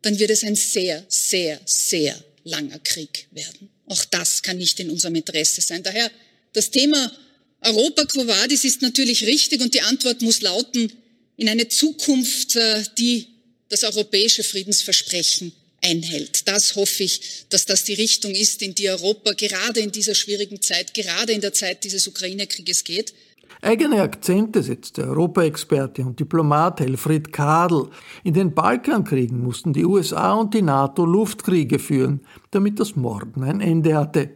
dann 0.01 0.17
wird 0.17 0.29
es 0.29 0.43
ein 0.45 0.55
sehr, 0.55 1.03
sehr, 1.09 1.59
sehr 1.65 2.15
langer 2.45 2.79
Krieg 2.79 3.27
werden. 3.31 3.69
Auch 3.87 4.05
das 4.05 4.43
kann 4.43 4.59
nicht 4.59 4.79
in 4.79 4.91
unserem 4.91 5.15
Interesse 5.15 5.59
sein. 5.59 5.83
Daher 5.83 6.09
das 6.53 6.71
Thema 6.71 7.11
Europa 7.59 8.05
Quo 8.05 8.25
Vadis 8.27 8.63
ist 8.63 8.81
natürlich 8.81 9.25
richtig 9.25 9.59
und 9.59 9.73
die 9.73 9.81
Antwort 9.81 10.21
muss 10.21 10.41
lauten 10.41 10.89
in 11.35 11.49
eine 11.49 11.67
Zukunft, 11.67 12.55
äh, 12.55 12.83
die 12.97 13.34
das 13.75 13.83
europäische 13.83 14.43
Friedensversprechen 14.43 15.51
einhält. 15.83 16.47
Das 16.47 16.75
hoffe 16.75 17.03
ich, 17.03 17.45
dass 17.49 17.65
das 17.65 17.83
die 17.83 17.93
Richtung 17.93 18.31
ist, 18.31 18.61
in 18.61 18.73
die 18.73 18.89
Europa 18.89 19.33
gerade 19.33 19.81
in 19.81 19.91
dieser 19.91 20.15
schwierigen 20.15 20.61
Zeit, 20.61 20.93
gerade 20.93 21.33
in 21.33 21.41
der 21.41 21.53
Zeit 21.53 21.83
dieses 21.83 22.07
Ukraine-Krieges 22.07 22.83
geht. 22.83 23.13
Eigene 23.61 24.01
Akzente 24.01 24.61
setzt 24.63 24.97
der 24.97 25.07
Europaexperte 25.07 26.03
und 26.03 26.19
Diplomat 26.19 26.79
Helfried 26.79 27.31
Kadel. 27.31 27.89
In 28.23 28.33
den 28.33 28.53
Balkankriegen 28.53 29.41
mussten 29.41 29.73
die 29.73 29.85
USA 29.85 30.33
und 30.33 30.53
die 30.53 30.61
NATO 30.61 31.05
Luftkriege 31.05 31.79
führen, 31.79 32.21
damit 32.51 32.79
das 32.79 32.95
Morden 32.95 33.43
ein 33.43 33.61
Ende 33.61 33.95
hatte. 33.95 34.29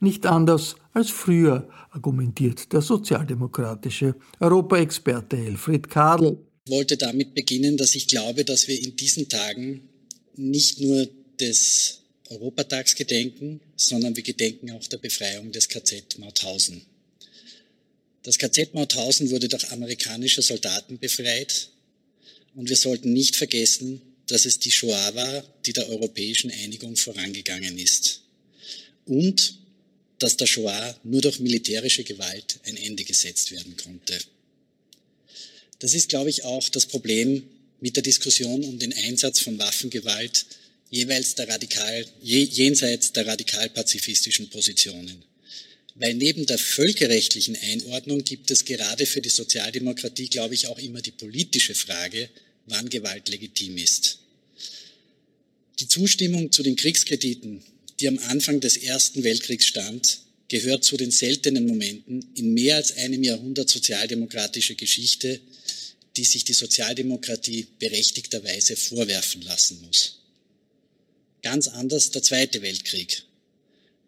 Nicht 0.00 0.26
anders 0.26 0.76
als 0.92 1.10
früher, 1.10 1.68
argumentiert 1.90 2.72
der 2.72 2.82
sozialdemokratische 2.82 4.14
Europaexperte 4.40 5.36
Helfried 5.36 5.88
Kadel. 5.88 6.38
Wollte 6.66 6.96
damit 6.96 7.34
beginnen, 7.34 7.76
dass 7.76 7.94
ich 7.94 8.08
glaube, 8.08 8.44
dass 8.44 8.68
wir 8.68 8.80
in 8.80 8.96
diesen 8.96 9.28
Tagen 9.28 9.88
nicht 10.36 10.80
nur 10.80 11.08
des 11.40 12.00
Europatags 12.28 12.94
gedenken, 12.94 13.60
sondern 13.76 14.16
wir 14.16 14.22
gedenken 14.22 14.70
auch 14.72 14.86
der 14.86 14.98
Befreiung 14.98 15.52
des 15.52 15.68
KZ 15.68 16.18
Mauthausen. 16.18 16.82
Das 18.22 18.38
KZ 18.38 18.74
Mauthausen 18.74 19.30
wurde 19.30 19.48
durch 19.48 19.70
amerikanische 19.70 20.42
Soldaten 20.42 20.98
befreit. 20.98 21.68
Und 22.56 22.68
wir 22.68 22.76
sollten 22.76 23.12
nicht 23.12 23.36
vergessen, 23.36 24.02
dass 24.26 24.46
es 24.46 24.58
die 24.58 24.72
Shoah 24.72 25.14
war, 25.14 25.44
die 25.64 25.72
der 25.72 25.88
europäischen 25.88 26.50
Einigung 26.50 26.96
vorangegangen 26.96 27.78
ist. 27.78 28.22
Und 29.04 29.58
dass 30.18 30.36
der 30.36 30.46
Shoah 30.46 30.98
nur 31.04 31.20
durch 31.20 31.38
militärische 31.38 32.02
Gewalt 32.02 32.58
ein 32.64 32.76
Ende 32.76 33.04
gesetzt 33.04 33.52
werden 33.52 33.76
konnte. 33.76 34.18
Das 35.78 35.94
ist, 35.94 36.08
glaube 36.08 36.30
ich, 36.30 36.44
auch 36.44 36.68
das 36.68 36.86
Problem 36.86 37.42
mit 37.80 37.96
der 37.96 38.02
Diskussion 38.02 38.64
um 38.64 38.78
den 38.78 38.92
Einsatz 38.92 39.40
von 39.40 39.58
Waffengewalt 39.58 40.46
jeweils 40.90 41.34
der 41.34 41.48
radikal, 41.48 42.06
jenseits 42.22 43.12
der 43.12 43.26
radikal-pazifistischen 43.26 44.48
Positionen. 44.50 45.22
Weil 45.94 46.14
neben 46.14 46.46
der 46.46 46.58
völkerrechtlichen 46.58 47.56
Einordnung 47.56 48.22
gibt 48.22 48.50
es 48.50 48.64
gerade 48.64 49.06
für 49.06 49.20
die 49.20 49.30
Sozialdemokratie, 49.30 50.28
glaube 50.28 50.54
ich, 50.54 50.66
auch 50.66 50.78
immer 50.78 51.00
die 51.00 51.10
politische 51.10 51.74
Frage, 51.74 52.28
wann 52.66 52.88
Gewalt 52.88 53.28
legitim 53.28 53.78
ist. 53.78 54.18
Die 55.80 55.88
Zustimmung 55.88 56.52
zu 56.52 56.62
den 56.62 56.76
Kriegskrediten, 56.76 57.62
die 58.00 58.08
am 58.08 58.18
Anfang 58.18 58.60
des 58.60 58.76
Ersten 58.76 59.24
Weltkriegs 59.24 59.66
stand, 59.66 60.20
gehört 60.48 60.84
zu 60.84 60.96
den 60.96 61.10
seltenen 61.10 61.66
Momenten 61.66 62.24
in 62.34 62.54
mehr 62.54 62.76
als 62.76 62.96
einem 62.96 63.22
Jahrhundert 63.22 63.68
sozialdemokratische 63.68 64.74
Geschichte, 64.74 65.40
die 66.16 66.24
sich 66.24 66.44
die 66.44 66.52
Sozialdemokratie 66.52 67.66
berechtigterweise 67.78 68.76
vorwerfen 68.76 69.42
lassen 69.42 69.80
muss. 69.82 70.20
Ganz 71.42 71.68
anders 71.68 72.10
der 72.10 72.22
Zweite 72.22 72.62
Weltkrieg, 72.62 73.26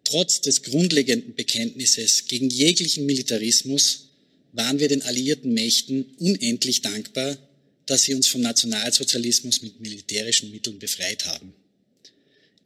Trotz 0.09 0.41
des 0.41 0.63
grundlegenden 0.63 1.35
Bekenntnisses 1.35 2.25
gegen 2.29 2.49
jeglichen 2.49 3.05
Militarismus 3.05 4.07
waren 4.53 4.79
wir 4.79 4.89
den 4.89 5.03
alliierten 5.03 5.53
Mächten 5.53 6.07
unendlich 6.19 6.81
dankbar, 6.81 7.37
dass 7.85 8.05
sie 8.05 8.15
uns 8.15 8.27
vom 8.27 8.41
Nationalsozialismus 8.41 9.61
mit 9.61 9.81
militärischen 9.81 10.51
Mitteln 10.51 10.79
befreit 10.79 11.27
haben. 11.27 11.53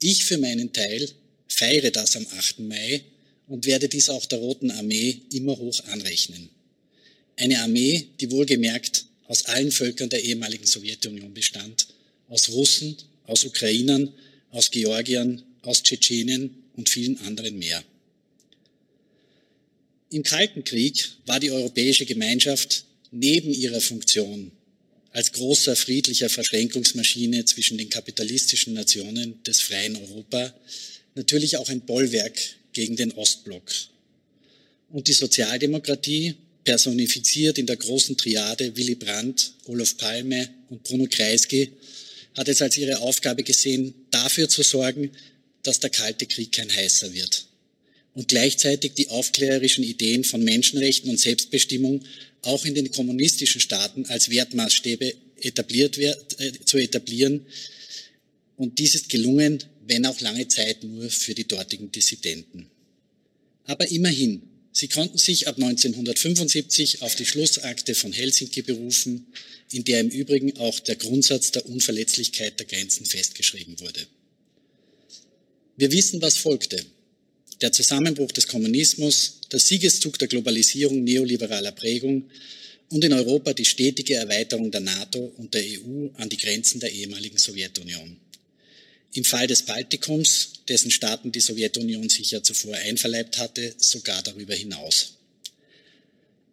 Ich 0.01 0.25
für 0.25 0.39
meinen 0.39 0.73
Teil 0.73 1.11
feiere 1.49 1.91
das 1.91 2.15
am 2.15 2.25
8. 2.39 2.61
Mai 2.61 3.03
und 3.49 3.67
werde 3.67 3.89
dies 3.89 4.09
auch 4.09 4.27
der 4.27 4.39
Roten 4.39 4.71
Armee 4.71 5.23
immer 5.33 5.59
hoch 5.59 5.83
anrechnen. 5.87 6.49
Eine 7.35 7.61
Armee, 7.61 8.07
die 8.21 8.31
wohlgemerkt 8.31 9.07
aus 9.27 9.47
allen 9.47 9.71
Völkern 9.71 10.09
der 10.09 10.23
ehemaligen 10.23 10.67
Sowjetunion 10.67 11.33
bestand, 11.35 11.89
aus 12.29 12.51
Russen, 12.51 12.97
aus 13.27 13.45
Ukrainern, 13.45 14.13
aus 14.51 14.71
Georgiern, 14.71 15.43
aus 15.63 15.83
Tschetschenen 15.83 16.63
und 16.77 16.89
vielen 16.89 17.19
anderen 17.21 17.59
mehr. 17.59 17.83
Im 20.11 20.23
Kalten 20.23 20.65
Krieg 20.65 21.11
war 21.25 21.41
die 21.41 21.51
europäische 21.51 22.05
Gemeinschaft 22.05 22.85
neben 23.11 23.53
ihrer 23.53 23.81
Funktion 23.81 24.53
als 25.13 25.33
großer 25.33 25.77
friedlicher 25.77 26.31
Verschränkungsmaschine 26.31 27.45
zwischen 27.45 27.79
den 27.79 27.91
kapitalistischen 27.91 28.73
Nationen 28.73 29.43
des 29.45 29.61
freien 29.61 29.97
Europa 29.97 30.55
natürlich 31.15 31.59
auch 31.59 31.69
ein 31.69 31.83
Bollwerk 31.83 32.39
gegen 32.73 32.97
den 32.97 33.13
Ostblock. 33.13 33.71
Und 34.91 35.09
die 35.09 35.13
Sozialdemokratie, 35.13 36.35
personifiziert 36.65 37.59
in 37.59 37.67
der 37.67 37.77
großen 37.77 38.17
Triade 38.17 38.77
Willy 38.77 38.95
Brandt, 38.95 39.55
Olof 39.67 39.97
Palme 39.97 40.49
und 40.71 40.83
Bruno 40.83 41.07
Kreisky, 41.11 41.73
hat 42.37 42.49
es 42.49 42.63
als 42.63 42.77
ihre 42.77 42.99
Aufgabe 42.99 43.43
gesehen, 43.43 43.95
dafür 44.11 44.49
zu 44.49 44.63
sorgen, 44.63 45.11
dass 45.63 45.81
der 45.81 45.91
Kalte 45.91 46.27
Krieg 46.27 46.53
kein 46.53 46.75
heißer 46.75 47.13
wird 47.13 47.47
und 48.15 48.29
gleichzeitig 48.29 48.93
die 48.95 49.09
aufklärerischen 49.09 49.85
Ideen 49.85 50.25
von 50.25 50.43
Menschenrechten 50.43 51.11
und 51.11 51.19
Selbstbestimmung 51.19 52.03
auch 52.43 52.65
in 52.65 52.75
den 52.75 52.91
kommunistischen 52.91 53.61
Staaten 53.61 54.05
als 54.07 54.31
Wertmaßstäbe 54.31 55.15
etabliert 55.41 55.97
wird, 55.97 56.41
äh, 56.41 56.53
zu 56.65 56.79
etablieren. 56.79 57.47
Und 58.57 58.79
dies 58.79 58.95
ist 58.95 59.09
gelungen, 59.09 59.63
wenn 59.87 60.07
auch 60.07 60.21
lange 60.21 60.47
Zeit 60.49 60.85
nur 60.85 61.09
für 61.11 61.35
die 61.35 61.47
dortigen 61.47 61.91
Dissidenten. 61.91 62.67
Aber 63.65 63.89
immerhin, 63.91 64.43
sie 64.73 64.89
konnten 64.89 65.19
sich 65.19 65.49
ab 65.49 65.57
1975 65.57 67.03
auf 67.03 67.15
die 67.15 67.27
Schlussakte 67.27 67.95
von 67.95 68.13
Helsinki 68.13 68.63
berufen, 68.63 69.27
in 69.71 69.85
der 69.85 70.01
im 70.01 70.09
Übrigen 70.09 70.57
auch 70.59 70.81
der 70.81 70.97
Grundsatz 70.97 71.53
der 71.53 71.67
Unverletzlichkeit 71.67 72.59
der 72.59 72.67
Grenzen 72.67 73.07
festgeschrieben 73.07 73.79
wurde. 73.81 74.07
Wir 75.77 75.93
wissen, 75.93 76.21
was 76.21 76.37
folgte. 76.37 76.85
Der 77.61 77.73
Zusammenbruch 77.73 78.33
des 78.33 78.49
Kommunismus, 78.49 79.41
der 79.51 79.61
Siegeszug 79.61 80.19
der 80.19 80.29
Globalisierung 80.29 81.05
neoliberaler 81.05 81.73
Prägung 81.73 82.29
und 82.91 83.05
in 83.05 83.13
Europa 83.13 83.55
die 83.55 83.65
stetige 83.65 84.15
Erweiterung 84.15 84.71
der 84.71 84.81
NATO 84.81 85.33
und 85.39 85.55
der 85.55 85.63
EU 85.63 86.09
an 86.15 86.29
die 86.29 86.37
Grenzen 86.37 86.81
der 86.81 86.93
ehemaligen 86.93 87.39
Sowjetunion. 87.39 88.17
Im 89.15 89.25
Fall 89.25 89.47
des 89.47 89.63
Baltikums, 89.63 90.65
dessen 90.69 90.91
Staaten 90.91 91.33
die 91.33 91.41
Sowjetunion 91.41 92.09
sich 92.09 92.31
ja 92.31 92.43
zuvor 92.43 92.75
einverleibt 92.77 93.39
hatte, 93.39 93.75
sogar 93.77 94.23
darüber 94.23 94.55
hinaus. 94.55 95.19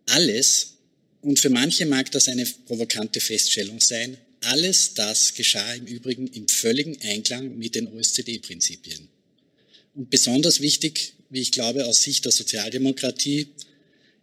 Alles, 0.07 0.73
und 1.21 1.39
für 1.39 1.49
manche 1.49 1.85
mag 1.85 2.11
das 2.11 2.27
eine 2.27 2.45
provokante 2.45 3.21
Feststellung 3.21 3.79
sein, 3.79 4.17
alles 4.41 4.93
das 4.93 5.33
geschah 5.33 5.73
im 5.73 5.85
Übrigen 5.85 6.27
im 6.27 6.47
völligen 6.47 6.99
Einklang 7.01 7.57
mit 7.57 7.75
den 7.75 7.87
OSZE-Prinzipien. 7.87 9.07
Und 9.95 10.09
besonders 10.09 10.61
wichtig, 10.61 11.13
wie 11.29 11.41
ich 11.41 11.51
glaube, 11.51 11.85
aus 11.85 12.03
Sicht 12.03 12.25
der 12.25 12.31
Sozialdemokratie, 12.31 13.47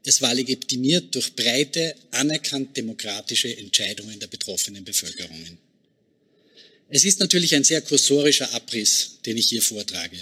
es 0.04 0.22
war 0.22 0.34
legitimiert 0.34 1.14
durch 1.14 1.34
breite, 1.34 1.94
anerkannt 2.12 2.76
demokratische 2.76 3.56
Entscheidungen 3.56 4.20
der 4.20 4.28
betroffenen 4.28 4.84
Bevölkerungen. 4.84 5.58
Es 6.88 7.04
ist 7.04 7.20
natürlich 7.20 7.54
ein 7.54 7.64
sehr 7.64 7.80
kursorischer 7.80 8.52
Abriss, 8.54 9.18
den 9.26 9.36
ich 9.36 9.48
hier 9.48 9.62
vortrage. 9.62 10.16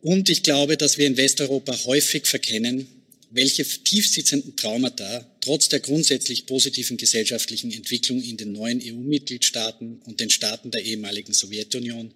Und 0.00 0.28
ich 0.28 0.42
glaube, 0.42 0.76
dass 0.76 0.98
wir 0.98 1.06
in 1.06 1.16
Westeuropa 1.16 1.76
häufig 1.84 2.26
verkennen, 2.26 2.86
welche 3.30 3.64
tiefsitzenden 3.64 4.54
Traumata 4.54 5.26
trotz 5.40 5.68
der 5.68 5.80
grundsätzlich 5.80 6.46
positiven 6.46 6.96
gesellschaftlichen 6.96 7.72
Entwicklung 7.72 8.22
in 8.22 8.36
den 8.36 8.52
neuen 8.52 8.80
EU-Mitgliedstaaten 8.80 10.02
und 10.04 10.20
den 10.20 10.30
Staaten 10.30 10.70
der 10.70 10.84
ehemaligen 10.84 11.32
Sowjetunion 11.32 12.12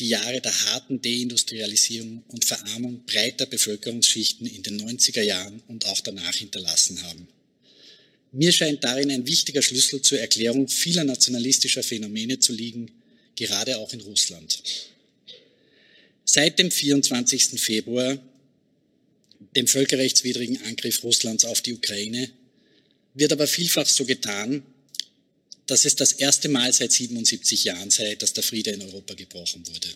die 0.00 0.08
Jahre 0.08 0.40
der 0.40 0.52
harten 0.66 1.02
Deindustrialisierung 1.02 2.22
und 2.28 2.44
Verarmung 2.44 3.04
breiter 3.04 3.46
Bevölkerungsschichten 3.46 4.46
in 4.46 4.62
den 4.62 4.80
90er 4.80 5.22
Jahren 5.22 5.62
und 5.68 5.86
auch 5.86 6.00
danach 6.00 6.34
hinterlassen 6.34 7.02
haben. 7.02 7.28
Mir 8.32 8.52
scheint 8.52 8.84
darin 8.84 9.10
ein 9.10 9.26
wichtiger 9.26 9.62
Schlüssel 9.62 10.02
zur 10.02 10.20
Erklärung 10.20 10.68
vieler 10.68 11.04
nationalistischer 11.04 11.82
Phänomene 11.82 12.38
zu 12.38 12.52
liegen, 12.52 12.90
gerade 13.36 13.78
auch 13.78 13.92
in 13.92 14.00
Russland. 14.00 14.62
Seit 16.24 16.58
dem 16.58 16.70
24. 16.70 17.60
Februar, 17.60 18.18
dem 19.56 19.66
völkerrechtswidrigen 19.66 20.62
Angriff 20.64 21.02
Russlands 21.02 21.44
auf 21.44 21.62
die 21.62 21.72
Ukraine, 21.72 22.30
wird 23.14 23.32
aber 23.32 23.46
vielfach 23.46 23.86
so 23.86 24.04
getan, 24.04 24.62
dass 25.66 25.84
es 25.84 25.96
das 25.96 26.12
erste 26.12 26.48
Mal 26.48 26.72
seit 26.72 26.92
77 26.92 27.64
Jahren 27.64 27.90
sei, 27.90 28.14
dass 28.14 28.32
der 28.32 28.42
Friede 28.42 28.70
in 28.70 28.82
Europa 28.82 29.14
gebrochen 29.14 29.66
wurde. 29.66 29.88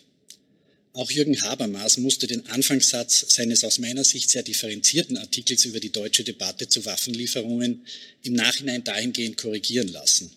Auch 0.93 1.09
Jürgen 1.09 1.41
Habermas 1.41 1.97
musste 1.97 2.27
den 2.27 2.45
Anfangssatz 2.47 3.25
seines 3.29 3.63
aus 3.63 3.79
meiner 3.79 4.03
Sicht 4.03 4.29
sehr 4.29 4.43
differenzierten 4.43 5.17
Artikels 5.17 5.65
über 5.65 5.79
die 5.79 5.91
deutsche 5.91 6.23
Debatte 6.23 6.67
zu 6.67 6.85
Waffenlieferungen 6.85 7.85
im 8.21 8.33
Nachhinein 8.33 8.83
dahingehend 8.83 9.37
korrigieren 9.37 9.87
lassen. 9.87 10.31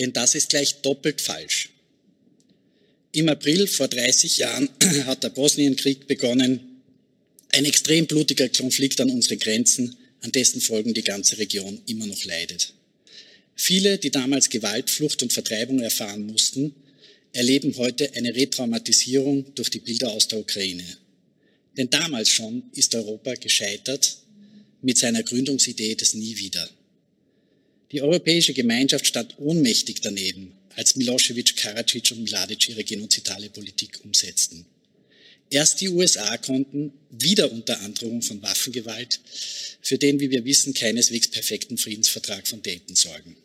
Denn 0.00 0.12
das 0.12 0.34
ist 0.34 0.50
gleich 0.50 0.82
doppelt 0.82 1.20
falsch. 1.20 1.68
Im 3.12 3.28
April 3.28 3.68
vor 3.68 3.86
30 3.86 4.38
Jahren 4.38 4.68
hat 5.06 5.22
der 5.22 5.30
Bosnienkrieg 5.30 6.08
begonnen, 6.08 6.80
ein 7.50 7.64
extrem 7.64 8.06
blutiger 8.06 8.48
Konflikt 8.48 9.00
an 9.00 9.10
unsere 9.10 9.36
Grenzen, 9.36 9.96
an 10.22 10.32
dessen 10.32 10.60
Folgen 10.60 10.94
die 10.94 11.04
ganze 11.04 11.38
Region 11.38 11.80
immer 11.86 12.06
noch 12.06 12.24
leidet. 12.24 12.72
Viele, 13.54 13.98
die 13.98 14.10
damals 14.10 14.48
Gewalt, 14.48 14.90
Flucht 14.90 15.22
und 15.22 15.32
Vertreibung 15.32 15.80
erfahren 15.80 16.26
mussten, 16.26 16.74
erleben 17.32 17.76
heute 17.76 18.14
eine 18.14 18.34
Retraumatisierung 18.34 19.54
durch 19.54 19.70
die 19.70 19.78
Bilder 19.78 20.12
aus 20.12 20.28
der 20.28 20.40
Ukraine. 20.40 20.84
Denn 21.76 21.88
damals 21.88 22.28
schon 22.28 22.64
ist 22.74 22.94
Europa 22.94 23.34
gescheitert 23.34 24.18
mit 24.82 24.98
seiner 24.98 25.22
Gründungsidee 25.22 25.94
des 25.94 26.14
Nie 26.14 26.36
wieder. 26.38 26.68
Die 27.92 28.02
europäische 28.02 28.52
Gemeinschaft 28.52 29.06
stand 29.06 29.38
ohnmächtig 29.38 30.00
daneben, 30.00 30.52
als 30.76 30.96
Milosevic, 30.96 31.56
Karadzic 31.56 32.10
und 32.12 32.24
Mladic 32.24 32.68
ihre 32.68 32.84
genozidale 32.84 33.50
Politik 33.50 34.00
umsetzten. 34.04 34.66
Erst 35.50 35.82
die 35.82 35.90
USA 35.90 36.38
konnten, 36.38 36.94
wieder 37.10 37.52
unter 37.52 37.78
Androhung 37.80 38.22
von 38.22 38.40
Waffengewalt, 38.40 39.20
für 39.82 39.98
den, 39.98 40.18
wie 40.20 40.30
wir 40.30 40.46
wissen, 40.46 40.72
keineswegs 40.72 41.28
perfekten 41.28 41.76
Friedensvertrag 41.76 42.48
von 42.48 42.62
Dayton 42.62 42.96
sorgen. 42.96 43.36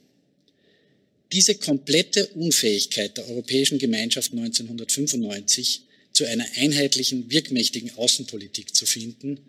Diese 1.31 1.55
komplette 1.55 2.27
Unfähigkeit 2.27 3.17
der 3.17 3.27
Europäischen 3.27 3.79
Gemeinschaft 3.79 4.31
1995 4.31 5.81
zu 6.13 6.25
einer 6.25 6.45
einheitlichen, 6.55 7.29
wirkmächtigen 7.29 7.91
Außenpolitik 7.95 8.73
zu 8.73 8.85
finden, 8.85 9.39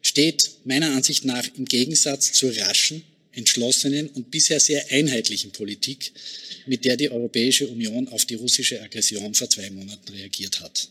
steht 0.00 0.50
meiner 0.64 0.92
Ansicht 0.92 1.24
nach 1.24 1.46
im 1.56 1.66
Gegensatz 1.66 2.32
zur 2.32 2.56
raschen, 2.56 3.02
entschlossenen 3.32 4.08
und 4.08 4.30
bisher 4.30 4.60
sehr 4.60 4.90
einheitlichen 4.90 5.50
Politik, 5.50 6.12
mit 6.66 6.84
der 6.84 6.96
die 6.96 7.10
Europäische 7.10 7.68
Union 7.68 8.08
auf 8.08 8.24
die 8.24 8.34
russische 8.34 8.80
Aggression 8.80 9.34
vor 9.34 9.50
zwei 9.50 9.70
Monaten 9.70 10.12
reagiert 10.12 10.60
hat. 10.60 10.88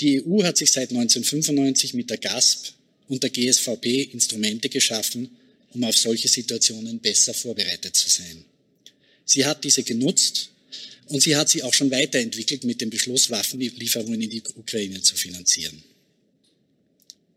Die 0.00 0.24
EU 0.24 0.42
hat 0.44 0.56
sich 0.56 0.70
seit 0.70 0.90
1995 0.90 1.94
mit 1.94 2.10
der 2.10 2.18
GASP 2.18 2.72
und 3.08 3.22
der 3.22 3.30
GSVP 3.30 4.02
Instrumente 4.12 4.68
geschaffen, 4.68 5.30
um 5.74 5.84
auf 5.84 5.96
solche 5.96 6.28
Situationen 6.28 7.00
besser 7.00 7.34
vorbereitet 7.34 7.96
zu 7.96 8.08
sein. 8.08 8.44
Sie 9.24 9.44
hat 9.44 9.64
diese 9.64 9.82
genutzt 9.82 10.50
und 11.06 11.22
sie 11.22 11.36
hat 11.36 11.48
sie 11.48 11.62
auch 11.62 11.74
schon 11.74 11.90
weiterentwickelt 11.90 12.64
mit 12.64 12.80
dem 12.80 12.90
Beschluss, 12.90 13.30
Waffenlieferungen 13.30 14.20
in 14.20 14.30
die 14.30 14.42
Ukraine 14.56 15.02
zu 15.02 15.16
finanzieren. 15.16 15.82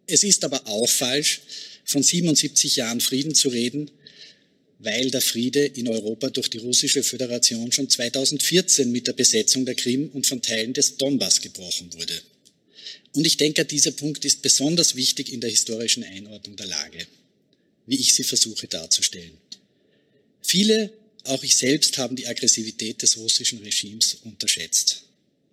Es 0.08 0.24
ist 0.24 0.44
aber 0.44 0.68
auch 0.68 0.88
falsch, 0.88 1.42
von 1.84 2.02
77 2.02 2.78
Jahren 2.78 3.02
Frieden 3.02 3.36
zu 3.36 3.50
reden, 3.50 3.92
weil 4.80 5.10
der 5.10 5.22
Friede 5.22 5.66
in 5.66 5.88
Europa 5.88 6.30
durch 6.30 6.50
die 6.50 6.58
russische 6.58 7.04
Föderation 7.04 7.72
schon 7.72 7.90
2014 7.90 8.92
mit 8.92 9.08
der 9.08 9.14
Besetzung 9.14 9.66
der 9.66 9.76
Krim 9.76 10.10
und 10.10 10.26
von 10.26 10.42
Teilen 10.42 10.74
des 10.74 10.98
Donbass 10.98 11.42
gebrochen 11.42 11.94
wurde. 11.94 12.22
Und 13.14 13.26
ich 13.26 13.38
denke, 13.38 13.64
dieser 13.64 13.92
Punkt 13.92 14.26
ist 14.26 14.42
besonders 14.42 14.96
wichtig 14.96 15.32
in 15.32 15.40
der 15.40 15.50
historischen 15.50 16.04
Einordnung 16.04 16.58
der 16.58 16.68
Lage, 16.68 17.08
wie 17.86 17.96
ich 17.96 18.14
sie 18.14 18.24
versuche 18.24 18.68
darzustellen. 18.68 19.38
Viele 20.42 20.92
auch 21.28 21.44
ich 21.44 21.56
selbst 21.56 21.98
haben 21.98 22.16
die 22.16 22.28
Aggressivität 22.28 23.02
des 23.02 23.18
russischen 23.18 23.60
Regimes 23.60 24.18
unterschätzt. 24.24 25.04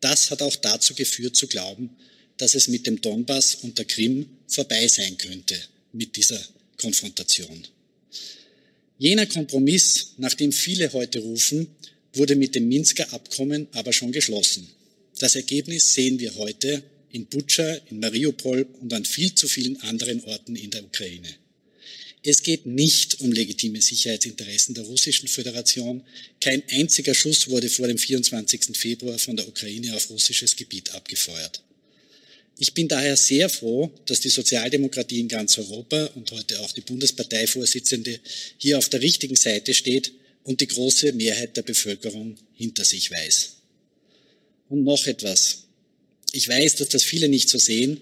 Das 0.01 0.31
hat 0.31 0.43
auch 0.43 0.57
dazu 0.57 0.95
geführt 0.95 1.37
zu 1.37 1.47
glauben, 1.47 1.91
dass 2.37 2.55
es 2.55 2.69
mit 2.69 2.87
dem 2.87 3.01
Donbass 3.01 3.57
und 3.57 3.79
der 3.79 3.85
Krim 3.85 4.29
vorbei 4.49 4.89
sein 4.89 5.17
könnte 5.17 5.61
mit 5.93 6.17
dieser 6.17 6.41
Konfrontation. 6.77 7.67
Jener 8.99 9.27
Kompromiss, 9.27 10.15
nach 10.19 10.35
dem 10.35 10.53
viele 10.53 10.93
heute 10.93 11.21
rufen, 11.21 11.69
wurde 12.15 12.37
mit 12.37 12.55
dem 12.55 12.69
Minsker 12.69 13.13
Abkommen 13.13 13.69
aber 13.73 13.93
schon 13.93 14.13
geschlossen. 14.13 14.69
Das 15.19 15.35
Ergebnis 15.35 15.95
sehen 15.95 16.19
wir 16.19 16.35
heute 16.37 16.83
in 17.11 17.27
Butscha, 17.27 17.75
in 17.91 18.01
Mariupol 18.01 18.67
und 18.81 18.93
an 18.93 19.05
viel 19.05 19.35
zu 19.35 19.47
vielen 19.47 19.81
anderen 19.83 20.23
Orten 20.25 20.57
in 20.57 20.71
der 20.71 20.85
Ukraine. 20.85 21.29
Es 22.25 22.43
geht 22.43 22.67
nicht 22.67 23.21
um 23.21 23.33
legitime 23.33 23.83
Sicherheitsinteressen 23.83 24.75
der 24.75 24.85
Russischen 24.85 25.29
Föderation. 25.29 26.03
Kein 26.41 26.63
einziger 26.71 27.15
Schuss 27.15 27.49
wurde 27.49 27.69
vor 27.69 27.89
dem 27.89 27.99
24. 27.99 28.77
Februar 28.77 29.19
von 29.19 29.37
der 29.37 29.49
Ukraine 29.49 29.97
auf 29.97 30.09
russisches 30.09 30.55
Gebiet 30.55 30.95
abgefeuert. 30.95 31.63
Ich 32.59 32.75
bin 32.75 32.87
daher 32.87 33.17
sehr 33.17 33.49
froh, 33.49 33.91
dass 34.07 34.21
die 34.21 34.29
Sozialdemokratie 34.29 35.19
in 35.19 35.27
ganz 35.27 35.59
Europa 35.59 36.07
und 36.15 36.31
heute 36.31 36.61
auch 36.61 36.71
die 36.71 36.83
Bundesparteivorsitzende 36.83 38.21
hier 38.57 38.79
auf 38.79 38.89
der 38.89 39.01
richtigen 39.01 39.35
Seite 39.35 39.75
steht 39.75 40.13
und 40.45 40.61
die 40.61 40.69
große 40.69 41.13
Mehrheit 41.15 41.57
der 41.57 41.63
Bevölkerung 41.63 42.37
hinter 42.55 42.85
sich 42.85 43.11
weiß. 43.11 43.57
Und 44.69 44.85
noch 44.85 45.07
etwas. 45.07 45.65
Ich 46.31 46.49
weiß, 46.49 46.77
dass 46.77 46.89
das 46.91 47.03
viele 47.03 47.29
nicht 47.29 47.49
so 47.49 47.59
sehen, 47.59 48.01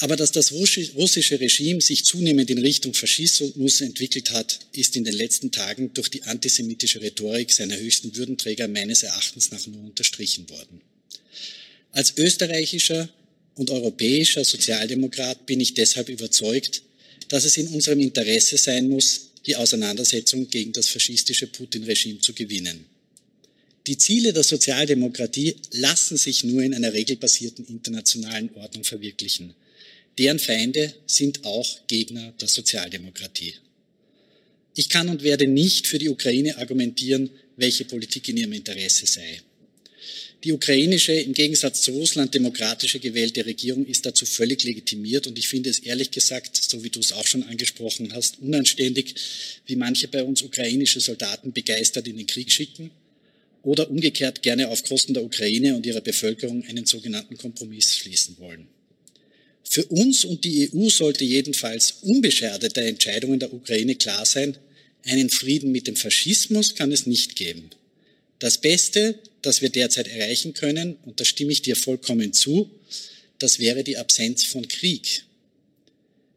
aber 0.00 0.16
dass 0.16 0.32
das 0.32 0.52
russische 0.52 1.40
Regime 1.40 1.80
sich 1.80 2.04
zunehmend 2.04 2.48
in 2.48 2.58
Richtung 2.58 2.94
Faschismus 2.94 3.82
entwickelt 3.82 4.30
hat, 4.30 4.60
ist 4.72 4.96
in 4.96 5.04
den 5.04 5.14
letzten 5.14 5.50
Tagen 5.50 5.92
durch 5.92 6.08
die 6.08 6.22
antisemitische 6.22 7.02
Rhetorik 7.02 7.52
seiner 7.52 7.76
höchsten 7.76 8.16
Würdenträger 8.16 8.66
meines 8.66 9.02
Erachtens 9.02 9.50
nach 9.50 9.66
nur 9.66 9.84
unterstrichen 9.84 10.48
worden. 10.48 10.80
Als 11.92 12.14
österreichischer 12.16 13.10
und 13.56 13.70
europäischer 13.70 14.44
Sozialdemokrat 14.44 15.44
bin 15.44 15.60
ich 15.60 15.74
deshalb 15.74 16.08
überzeugt, 16.08 16.82
dass 17.28 17.44
es 17.44 17.58
in 17.58 17.68
unserem 17.68 18.00
Interesse 18.00 18.56
sein 18.56 18.88
muss, 18.88 19.32
die 19.46 19.56
Auseinandersetzung 19.56 20.48
gegen 20.48 20.72
das 20.72 20.88
faschistische 20.88 21.46
Putin-Regime 21.46 22.20
zu 22.20 22.32
gewinnen. 22.32 22.86
Die 23.86 23.98
Ziele 23.98 24.32
der 24.32 24.44
Sozialdemokratie 24.44 25.56
lassen 25.72 26.16
sich 26.16 26.44
nur 26.44 26.62
in 26.62 26.74
einer 26.74 26.92
regelbasierten 26.92 27.66
internationalen 27.66 28.54
Ordnung 28.54 28.84
verwirklichen. 28.84 29.54
Deren 30.20 30.38
Feinde 30.38 30.92
sind 31.06 31.46
auch 31.46 31.86
Gegner 31.86 32.34
der 32.38 32.46
Sozialdemokratie. 32.46 33.54
Ich 34.74 34.90
kann 34.90 35.08
und 35.08 35.22
werde 35.22 35.46
nicht 35.46 35.86
für 35.86 35.98
die 35.98 36.10
Ukraine 36.10 36.58
argumentieren, 36.58 37.30
welche 37.56 37.86
Politik 37.86 38.28
in 38.28 38.36
ihrem 38.36 38.52
Interesse 38.52 39.06
sei. 39.06 39.40
Die 40.44 40.52
ukrainische, 40.52 41.14
im 41.14 41.32
Gegensatz 41.32 41.80
zu 41.80 41.92
Russland 41.92 42.34
demokratische 42.34 43.00
gewählte 43.00 43.46
Regierung 43.46 43.86
ist 43.86 44.04
dazu 44.04 44.26
völlig 44.26 44.62
legitimiert 44.62 45.26
und 45.26 45.38
ich 45.38 45.48
finde 45.48 45.70
es 45.70 45.78
ehrlich 45.78 46.10
gesagt, 46.10 46.54
so 46.54 46.84
wie 46.84 46.90
du 46.90 47.00
es 47.00 47.12
auch 47.12 47.26
schon 47.26 47.44
angesprochen 47.44 48.12
hast, 48.12 48.40
unanständig, 48.40 49.14
wie 49.64 49.76
manche 49.76 50.06
bei 50.06 50.22
uns 50.22 50.42
ukrainische 50.42 51.00
Soldaten 51.00 51.54
begeistert 51.54 52.06
in 52.06 52.18
den 52.18 52.26
Krieg 52.26 52.52
schicken 52.52 52.90
oder 53.62 53.88
umgekehrt 53.88 54.42
gerne 54.42 54.68
auf 54.68 54.84
Kosten 54.84 55.14
der 55.14 55.24
Ukraine 55.24 55.76
und 55.76 55.86
ihrer 55.86 56.02
Bevölkerung 56.02 56.62
einen 56.66 56.84
sogenannten 56.84 57.38
Kompromiss 57.38 57.96
schließen 57.96 58.36
wollen. 58.38 58.68
Für 59.70 59.86
uns 59.86 60.24
und 60.24 60.42
die 60.42 60.68
EU 60.74 60.88
sollte 60.88 61.24
jedenfalls 61.24 61.98
unbeschadet 62.02 62.74
der 62.74 62.88
Entscheidungen 62.88 63.38
der 63.38 63.54
Ukraine 63.54 63.94
klar 63.94 64.26
sein, 64.26 64.56
einen 65.04 65.30
Frieden 65.30 65.70
mit 65.70 65.86
dem 65.86 65.94
Faschismus 65.94 66.74
kann 66.74 66.90
es 66.90 67.06
nicht 67.06 67.36
geben. 67.36 67.70
Das 68.40 68.58
Beste, 68.58 69.20
das 69.42 69.62
wir 69.62 69.68
derzeit 69.68 70.08
erreichen 70.08 70.54
können, 70.54 70.96
und 71.04 71.20
da 71.20 71.24
stimme 71.24 71.52
ich 71.52 71.62
dir 71.62 71.76
vollkommen 71.76 72.32
zu, 72.32 72.68
das 73.38 73.60
wäre 73.60 73.84
die 73.84 73.96
Absenz 73.96 74.42
von 74.42 74.66
Krieg. 74.66 75.22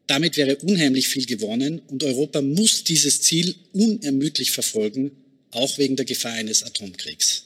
Damit 0.05 0.37
wäre 0.37 0.57
unheimlich 0.57 1.07
viel 1.07 1.25
gewonnen 1.25 1.81
und 1.87 2.03
Europa 2.03 2.39
muss 2.39 2.83
dieses 2.83 3.21
Ziel 3.21 3.55
unermüdlich 3.73 4.51
verfolgen, 4.51 5.09
auch 5.49 5.79
wegen 5.79 5.95
der 5.95 6.05
Gefahr 6.05 6.33
eines 6.33 6.61
Atomkriegs. 6.61 7.45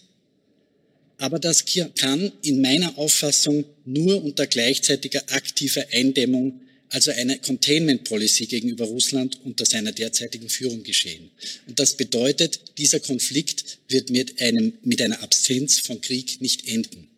Aber 1.17 1.39
das 1.39 1.65
kann 1.95 2.31
in 2.43 2.61
meiner 2.61 2.97
Auffassung 2.97 3.65
nur 3.85 4.23
unter 4.23 4.45
gleichzeitiger 4.45 5.23
aktiver 5.31 5.85
Eindämmung 5.91 6.61
also 6.89 7.11
eine 7.11 7.37
Containment 7.39 8.03
Policy 8.05 8.45
gegenüber 8.45 8.85
Russland 8.85 9.39
unter 9.43 9.65
seiner 9.65 9.91
derzeitigen 9.91 10.49
Führung 10.49 10.83
geschehen. 10.83 11.31
Und 11.67 11.79
das 11.79 11.97
bedeutet, 11.97 12.77
dieser 12.77 12.99
Konflikt 12.99 13.79
wird 13.89 14.09
mit, 14.09 14.41
einem, 14.41 14.73
mit 14.83 15.01
einer 15.01 15.21
Absenz 15.21 15.79
von 15.79 16.01
Krieg 16.01 16.41
nicht 16.41 16.67
enden. 16.67 17.09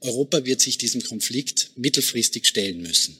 Europa 0.00 0.44
wird 0.44 0.60
sich 0.60 0.78
diesem 0.78 1.02
Konflikt 1.02 1.70
mittelfristig 1.76 2.46
stellen 2.46 2.80
müssen. 2.82 3.18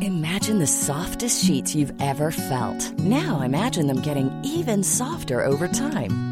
Imagine 0.00 0.64
the 0.64 0.72
softest 0.72 1.44
sheets 1.44 1.74
you've 1.74 1.92
ever 1.98 2.30
felt. 2.30 2.96
Now 2.98 3.42
imagine 3.42 3.88
them 3.88 4.00
getting 4.00 4.30
even 4.44 4.84
softer 4.84 5.44
over 5.44 5.68
time. 5.68 6.31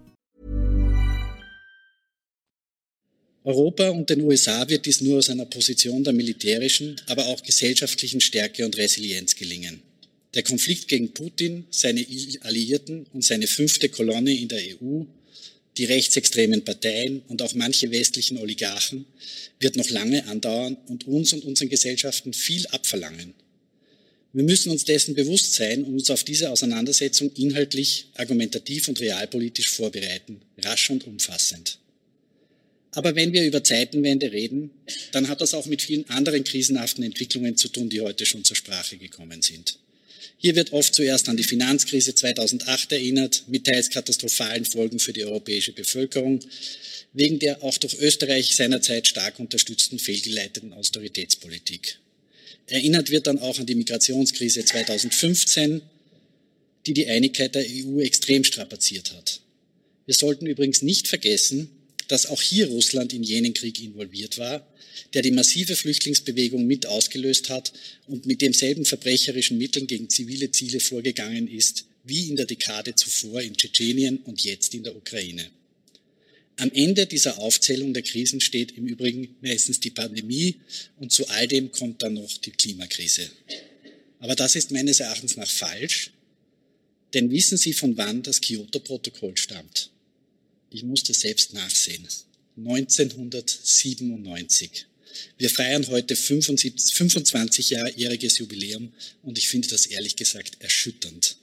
Europa 3.43 3.89
und 3.89 4.07
den 4.09 4.21
USA 4.21 4.69
wird 4.69 4.85
dies 4.85 5.01
nur 5.01 5.17
aus 5.17 5.29
einer 5.29 5.45
Position 5.45 6.03
der 6.03 6.13
militärischen, 6.13 7.01
aber 7.07 7.25
auch 7.25 7.41
gesellschaftlichen 7.41 8.21
Stärke 8.21 8.63
und 8.65 8.77
Resilienz 8.77 9.35
gelingen. 9.35 9.81
Der 10.35 10.43
Konflikt 10.43 10.87
gegen 10.87 11.11
Putin, 11.11 11.65
seine 11.71 12.05
Alliierten 12.41 13.07
und 13.13 13.23
seine 13.25 13.47
fünfte 13.47 13.89
Kolonne 13.89 14.31
in 14.31 14.47
der 14.47 14.59
EU, 14.59 15.03
die 15.77 15.85
rechtsextremen 15.85 16.63
Parteien 16.63 17.23
und 17.29 17.41
auch 17.41 17.55
manche 17.55 17.89
westlichen 17.89 18.37
Oligarchen 18.37 19.05
wird 19.59 19.75
noch 19.75 19.89
lange 19.89 20.25
andauern 20.27 20.77
und 20.87 21.07
uns 21.07 21.33
und 21.33 21.43
unseren 21.43 21.69
Gesellschaften 21.69 22.33
viel 22.33 22.67
abverlangen. 22.67 23.33
Wir 24.33 24.43
müssen 24.43 24.71
uns 24.71 24.85
dessen 24.85 25.15
bewusst 25.15 25.55
sein 25.55 25.83
und 25.83 25.93
uns 25.95 26.09
auf 26.09 26.23
diese 26.23 26.51
Auseinandersetzung 26.51 27.31
inhaltlich, 27.35 28.07
argumentativ 28.15 28.87
und 28.87 28.99
realpolitisch 28.99 29.69
vorbereiten, 29.69 30.41
rasch 30.59 30.89
und 30.89 31.07
umfassend. 31.07 31.80
Aber 32.91 33.15
wenn 33.15 33.31
wir 33.31 33.45
über 33.45 33.63
Zeitenwende 33.63 34.31
reden, 34.31 34.71
dann 35.13 35.29
hat 35.29 35.41
das 35.41 35.53
auch 35.53 35.65
mit 35.65 35.81
vielen 35.81 36.09
anderen 36.09 36.43
krisenhaften 36.43 37.03
Entwicklungen 37.03 37.55
zu 37.55 37.69
tun, 37.69 37.89
die 37.89 38.01
heute 38.01 38.25
schon 38.25 38.43
zur 38.43 38.57
Sprache 38.57 38.97
gekommen 38.97 39.41
sind. 39.41 39.77
Hier 40.37 40.55
wird 40.55 40.73
oft 40.73 40.93
zuerst 40.93 41.29
an 41.29 41.37
die 41.37 41.43
Finanzkrise 41.43 42.15
2008 42.15 42.91
erinnert, 42.93 43.43
mit 43.47 43.65
teils 43.65 43.89
katastrophalen 43.91 44.65
Folgen 44.65 44.99
für 44.99 45.13
die 45.13 45.23
europäische 45.23 45.71
Bevölkerung, 45.71 46.39
wegen 47.13 47.39
der 47.39 47.63
auch 47.63 47.77
durch 47.77 47.99
Österreich 47.99 48.55
seinerzeit 48.55 49.07
stark 49.07 49.39
unterstützten 49.39 49.99
fehlgeleiteten 49.99 50.73
Austeritätspolitik. 50.73 51.99
Erinnert 52.67 53.11
wird 53.11 53.27
dann 53.27 53.39
auch 53.39 53.59
an 53.59 53.65
die 53.65 53.75
Migrationskrise 53.75 54.65
2015, 54.65 55.81
die 56.85 56.93
die 56.93 57.07
Einigkeit 57.07 57.53
der 57.53 57.65
EU 57.69 57.99
extrem 57.99 58.43
strapaziert 58.43 59.11
hat. 59.13 59.41
Wir 60.05 60.15
sollten 60.15 60.47
übrigens 60.47 60.81
nicht 60.81 61.07
vergessen, 61.07 61.69
dass 62.11 62.25
auch 62.25 62.41
hier 62.41 62.67
Russland 62.67 63.13
in 63.13 63.23
jenen 63.23 63.53
Krieg 63.53 63.81
involviert 63.81 64.37
war, 64.37 64.67
der 65.13 65.21
die 65.21 65.31
massive 65.31 65.77
Flüchtlingsbewegung 65.77 66.67
mit 66.67 66.85
ausgelöst 66.85 67.49
hat 67.49 67.71
und 68.05 68.25
mit 68.25 68.41
demselben 68.41 68.83
verbrecherischen 68.83 69.57
Mitteln 69.57 69.87
gegen 69.87 70.09
zivile 70.09 70.51
Ziele 70.51 70.81
vorgegangen 70.81 71.47
ist, 71.47 71.85
wie 72.03 72.27
in 72.27 72.35
der 72.35 72.45
Dekade 72.45 72.95
zuvor 72.95 73.41
in 73.41 73.55
Tschetschenien 73.55 74.17
und 74.25 74.43
jetzt 74.43 74.73
in 74.73 74.83
der 74.83 74.93
Ukraine. 74.93 75.51
Am 76.57 76.69
Ende 76.73 77.05
dieser 77.05 77.39
Aufzählung 77.39 77.93
der 77.93 78.03
Krisen 78.03 78.41
steht 78.41 78.73
im 78.77 78.87
Übrigen 78.87 79.33
meistens 79.41 79.79
die 79.79 79.91
Pandemie 79.91 80.57
und 80.99 81.13
zu 81.13 81.29
all 81.29 81.47
dem 81.47 81.71
kommt 81.71 82.01
dann 82.01 82.15
noch 82.15 82.37
die 82.39 82.51
Klimakrise. 82.51 83.29
Aber 84.19 84.35
das 84.35 84.57
ist 84.57 84.71
meines 84.71 84.99
Erachtens 84.99 85.37
nach 85.37 85.49
falsch, 85.49 86.11
denn 87.13 87.31
wissen 87.31 87.57
Sie, 87.57 87.71
von 87.71 87.95
wann 87.95 88.21
das 88.21 88.41
Kyoto-Protokoll 88.41 89.37
stammt? 89.37 89.91
Ich 90.71 90.83
musste 90.83 91.13
selbst 91.13 91.53
nachsehen. 91.53 92.07
1997. 92.57 94.87
Wir 95.37 95.49
feiern 95.49 95.85
heute 95.87 96.15
25-jähriges 96.15 98.39
Jubiläum 98.39 98.93
und 99.21 99.37
ich 99.37 99.49
finde 99.49 99.67
das 99.67 99.85
ehrlich 99.85 100.15
gesagt 100.15 100.55
erschütternd. 100.59 101.35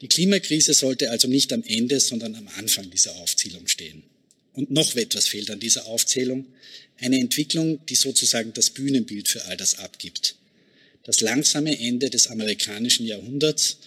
Die 0.00 0.08
Klimakrise 0.08 0.72
sollte 0.74 1.10
also 1.10 1.26
nicht 1.26 1.52
am 1.52 1.64
Ende, 1.64 1.98
sondern 1.98 2.36
am 2.36 2.46
Anfang 2.56 2.88
dieser 2.90 3.16
Aufzählung 3.16 3.66
stehen. 3.66 4.04
Und 4.52 4.70
noch 4.70 4.94
etwas 4.94 5.26
fehlt 5.26 5.50
an 5.50 5.58
dieser 5.58 5.86
Aufzählung. 5.86 6.46
Eine 6.98 7.18
Entwicklung, 7.18 7.84
die 7.86 7.96
sozusagen 7.96 8.52
das 8.52 8.70
Bühnenbild 8.70 9.26
für 9.28 9.44
all 9.46 9.56
das 9.56 9.78
abgibt. 9.78 10.36
Das 11.02 11.20
langsame 11.20 11.76
Ende 11.78 12.10
des 12.10 12.28
amerikanischen 12.28 13.06
Jahrhunderts 13.06 13.78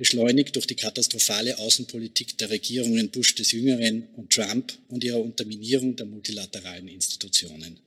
beschleunigt 0.00 0.56
durch 0.56 0.66
die 0.66 0.76
katastrophale 0.76 1.58
Außenpolitik 1.58 2.38
der 2.38 2.48
Regierungen 2.48 3.10
Bush 3.10 3.34
des 3.34 3.52
Jüngeren 3.52 4.08
und 4.16 4.32
Trump 4.32 4.72
und 4.88 5.04
ihrer 5.04 5.20
Unterminierung 5.20 5.94
der 5.94 6.06
multilateralen 6.06 6.88
Institutionen, 6.88 7.78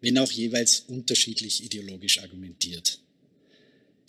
wenn 0.00 0.18
auch 0.18 0.32
jeweils 0.32 0.80
unterschiedlich 0.88 1.62
ideologisch 1.62 2.18
argumentiert. 2.18 2.98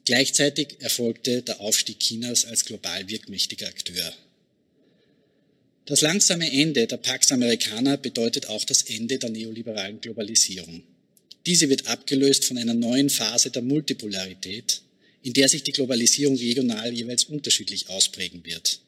Gleichzeitig 0.04 0.78
erfolgte 0.80 1.44
der 1.44 1.62
Aufstieg 1.62 2.00
Chinas 2.00 2.46
als 2.46 2.66
global 2.66 3.08
wirkmächtiger 3.08 3.68
Akteur. 3.68 4.12
Das 5.86 6.02
langsame 6.02 6.52
Ende 6.52 6.88
der 6.88 6.98
Pax 6.98 7.32
Americana 7.32 7.98
bedeutet 7.98 8.48
auch 8.48 8.64
das 8.64 8.82
Ende 8.82 9.20
der 9.20 9.30
neoliberalen 9.30 10.02
Globalisierung. 10.02 10.82
Diese 11.46 11.70
wird 11.70 11.86
abgelöst 11.86 12.46
von 12.46 12.58
einer 12.58 12.74
neuen 12.74 13.12
Phase 13.12 13.52
der 13.52 13.62
Multipolarität, 13.62 14.82
in 15.24 15.34
der 15.34 15.50
sich 15.50 15.64
die 15.64 15.72
Globalisierung 15.72 16.36
regional 16.36 16.94
jeweils 16.94 17.24
unterschiedlich 17.24 17.90
ausprägen 17.90 18.46
wird. 18.46 18.80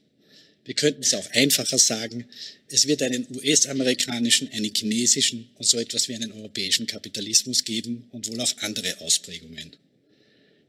Wir 0.65 0.73
könnten 0.73 1.01
es 1.01 1.13
auch 1.13 1.29
einfacher 1.31 1.77
sagen, 1.77 2.25
es 2.67 2.87
wird 2.87 3.01
einen 3.03 3.27
US-amerikanischen, 3.35 4.49
einen 4.51 4.73
chinesischen 4.75 5.47
und 5.55 5.65
so 5.65 5.77
etwas 5.77 6.09
wie 6.09 6.15
einen 6.15 6.31
europäischen 6.31 6.87
Kapitalismus 6.87 7.63
geben 7.63 8.07
und 8.11 8.27
wohl 8.27 8.41
auch 8.41 8.57
andere 8.57 8.99
Ausprägungen. 9.01 9.75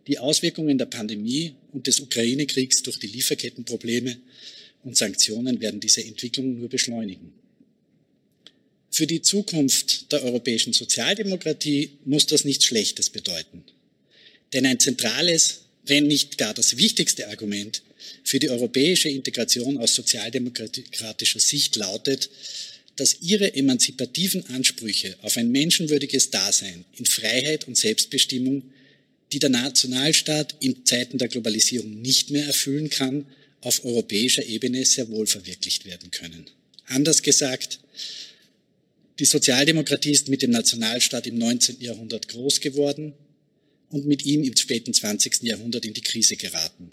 Die 0.06 0.18
Auswirkungen 0.18 0.78
der 0.78 0.86
Pandemie 0.86 1.54
und 1.72 1.86
des 1.86 1.98
Ukraine-Kriegs 2.00 2.82
durch 2.82 2.98
die 2.98 3.08
Lieferkettenprobleme 3.08 4.18
und 4.84 4.96
Sanktionen 4.96 5.60
werden 5.60 5.80
diese 5.80 6.04
Entwicklung 6.04 6.58
nur 6.58 6.68
beschleunigen. 6.68 7.32
Für 8.90 9.06
die 9.06 9.22
Zukunft 9.22 10.12
der 10.12 10.22
europäischen 10.22 10.72
Sozialdemokratie 10.72 11.90
muss 12.04 12.26
das 12.26 12.44
nichts 12.44 12.66
Schlechtes 12.66 13.10
bedeuten. 13.10 13.64
Denn 14.56 14.64
ein 14.64 14.80
zentrales, 14.80 15.60
wenn 15.84 16.06
nicht 16.06 16.38
gar 16.38 16.54
das 16.54 16.78
wichtigste 16.78 17.28
Argument 17.28 17.82
für 18.24 18.38
die 18.38 18.48
europäische 18.48 19.10
Integration 19.10 19.76
aus 19.76 19.94
sozialdemokratischer 19.94 21.40
Sicht 21.40 21.76
lautet, 21.76 22.30
dass 22.96 23.18
ihre 23.20 23.52
emanzipativen 23.52 24.46
Ansprüche 24.46 25.14
auf 25.20 25.36
ein 25.36 25.52
menschenwürdiges 25.52 26.30
Dasein 26.30 26.86
in 26.96 27.04
Freiheit 27.04 27.68
und 27.68 27.76
Selbstbestimmung, 27.76 28.62
die 29.30 29.40
der 29.40 29.50
Nationalstaat 29.50 30.56
in 30.60 30.86
Zeiten 30.86 31.18
der 31.18 31.28
Globalisierung 31.28 32.00
nicht 32.00 32.30
mehr 32.30 32.46
erfüllen 32.46 32.88
kann, 32.88 33.26
auf 33.60 33.84
europäischer 33.84 34.46
Ebene 34.46 34.86
sehr 34.86 35.10
wohl 35.10 35.26
verwirklicht 35.26 35.84
werden 35.84 36.10
können. 36.10 36.46
Anders 36.86 37.22
gesagt, 37.22 37.78
die 39.18 39.26
Sozialdemokratie 39.26 40.12
ist 40.12 40.28
mit 40.30 40.40
dem 40.40 40.52
Nationalstaat 40.52 41.26
im 41.26 41.36
19. 41.36 41.82
Jahrhundert 41.82 42.28
groß 42.28 42.62
geworden 42.62 43.12
und 43.90 44.06
mit 44.06 44.24
ihm 44.24 44.42
im 44.42 44.56
späten 44.56 44.92
20. 44.92 45.42
Jahrhundert 45.42 45.84
in 45.84 45.94
die 45.94 46.00
Krise 46.00 46.36
geraten. 46.36 46.90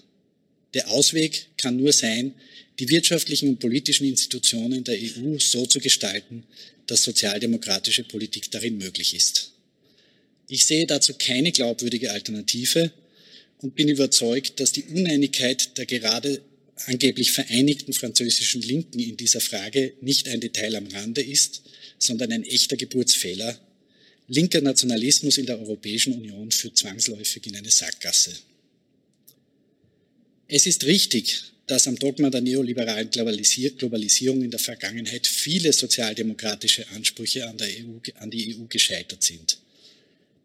Der 0.74 0.90
Ausweg 0.90 1.48
kann 1.58 1.78
nur 1.78 1.94
sein, 1.94 2.34
die 2.80 2.90
wirtschaftlichen 2.90 3.50
und 3.50 3.60
politischen 3.60 4.06
Institutionen 4.06 4.84
der 4.84 4.98
EU 4.98 5.38
so 5.40 5.66
zu 5.66 5.80
gestalten, 5.80 6.44
dass 6.88 7.04
sozialdemokratische 7.04 8.04
Politik 8.04 8.50
darin 8.52 8.78
möglich 8.78 9.16
ist. 9.16 9.52
Ich 10.48 10.66
sehe 10.66 10.86
dazu 10.86 11.14
keine 11.14 11.52
glaubwürdige 11.52 12.12
Alternative 12.12 12.92
und 13.62 13.76
bin 13.76 13.88
überzeugt, 13.88 14.60
dass 14.60 14.72
die 14.72 14.84
Uneinigkeit 14.84 15.78
der 15.78 15.86
gerade 15.86 16.42
angeblich 16.86 17.32
vereinigten 17.32 17.94
französischen 17.94 18.62
Linken 18.62 19.00
in 19.00 19.16
dieser 19.16 19.40
Frage 19.40 19.94
nicht 20.02 20.28
ein 20.28 20.42
Detail 20.42 20.76
am 20.76 20.88
Rande 20.88 21.22
ist, 21.22 21.62
sondern 21.98 22.32
ein 22.32 22.44
echter 22.44 22.76
Geburtsfehler, 22.76 23.58
Linker 24.28 24.62
Nationalismus 24.62 25.38
in 25.38 25.46
der 25.46 25.60
Europäischen 25.60 26.14
Union 26.14 26.50
führt 26.52 26.78
zwangsläufig 26.78 27.46
in 27.48 27.56
eine 27.56 27.70
Sackgasse. 27.70 28.32
Es 30.48 30.66
ist 30.66 30.86
richtig, 30.86 31.42
dass 31.68 31.88
am 31.88 31.98
Dogma 31.98 32.30
der 32.30 32.42
neoliberalen 32.42 33.10
Globalisierung 33.10 34.44
in 34.44 34.52
der 34.52 34.60
Vergangenheit 34.60 35.28
viele 35.28 35.74
sozialdemokratische 35.74 36.88
Ansprüche 36.90 37.48
an, 37.48 37.58
EU, 37.62 38.00
an 38.20 38.32
die 38.32 38.56
EU 38.56 38.66
gescheitert 38.68 39.24
sind. 39.24 39.60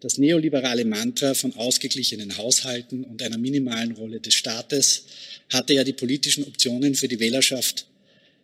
Das 0.00 0.16
neoliberale 0.16 0.84
Mantra 0.84 1.34
von 1.34 1.54
ausgeglichenen 1.54 2.36
Haushalten 2.36 3.04
und 3.04 3.20
einer 3.20 3.38
minimalen 3.38 3.92
Rolle 3.92 4.20
des 4.20 4.34
Staates 4.34 5.04
hatte 5.50 5.74
ja 5.74 5.82
die 5.82 5.92
politischen 5.92 6.44
Optionen 6.44 6.94
für 6.94 7.08
die 7.08 7.18
Wählerschaft 7.18 7.86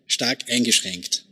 stark 0.06 0.50
eingeschränkt 0.50 1.23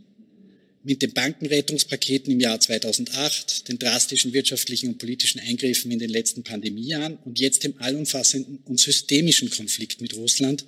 mit 0.84 1.02
den 1.02 1.12
Bankenrettungspaketen 1.12 2.32
im 2.32 2.40
Jahr 2.40 2.58
2008, 2.58 3.68
den 3.68 3.78
drastischen 3.78 4.32
wirtschaftlichen 4.32 4.88
und 4.88 4.98
politischen 4.98 5.40
Eingriffen 5.40 5.90
in 5.90 5.98
den 5.98 6.10
letzten 6.10 6.42
Pandemiejahren 6.42 7.18
und 7.24 7.38
jetzt 7.38 7.62
dem 7.64 7.74
allumfassenden 7.78 8.58
und 8.64 8.80
systemischen 8.80 9.50
Konflikt 9.50 10.00
mit 10.00 10.14
Russland 10.14 10.64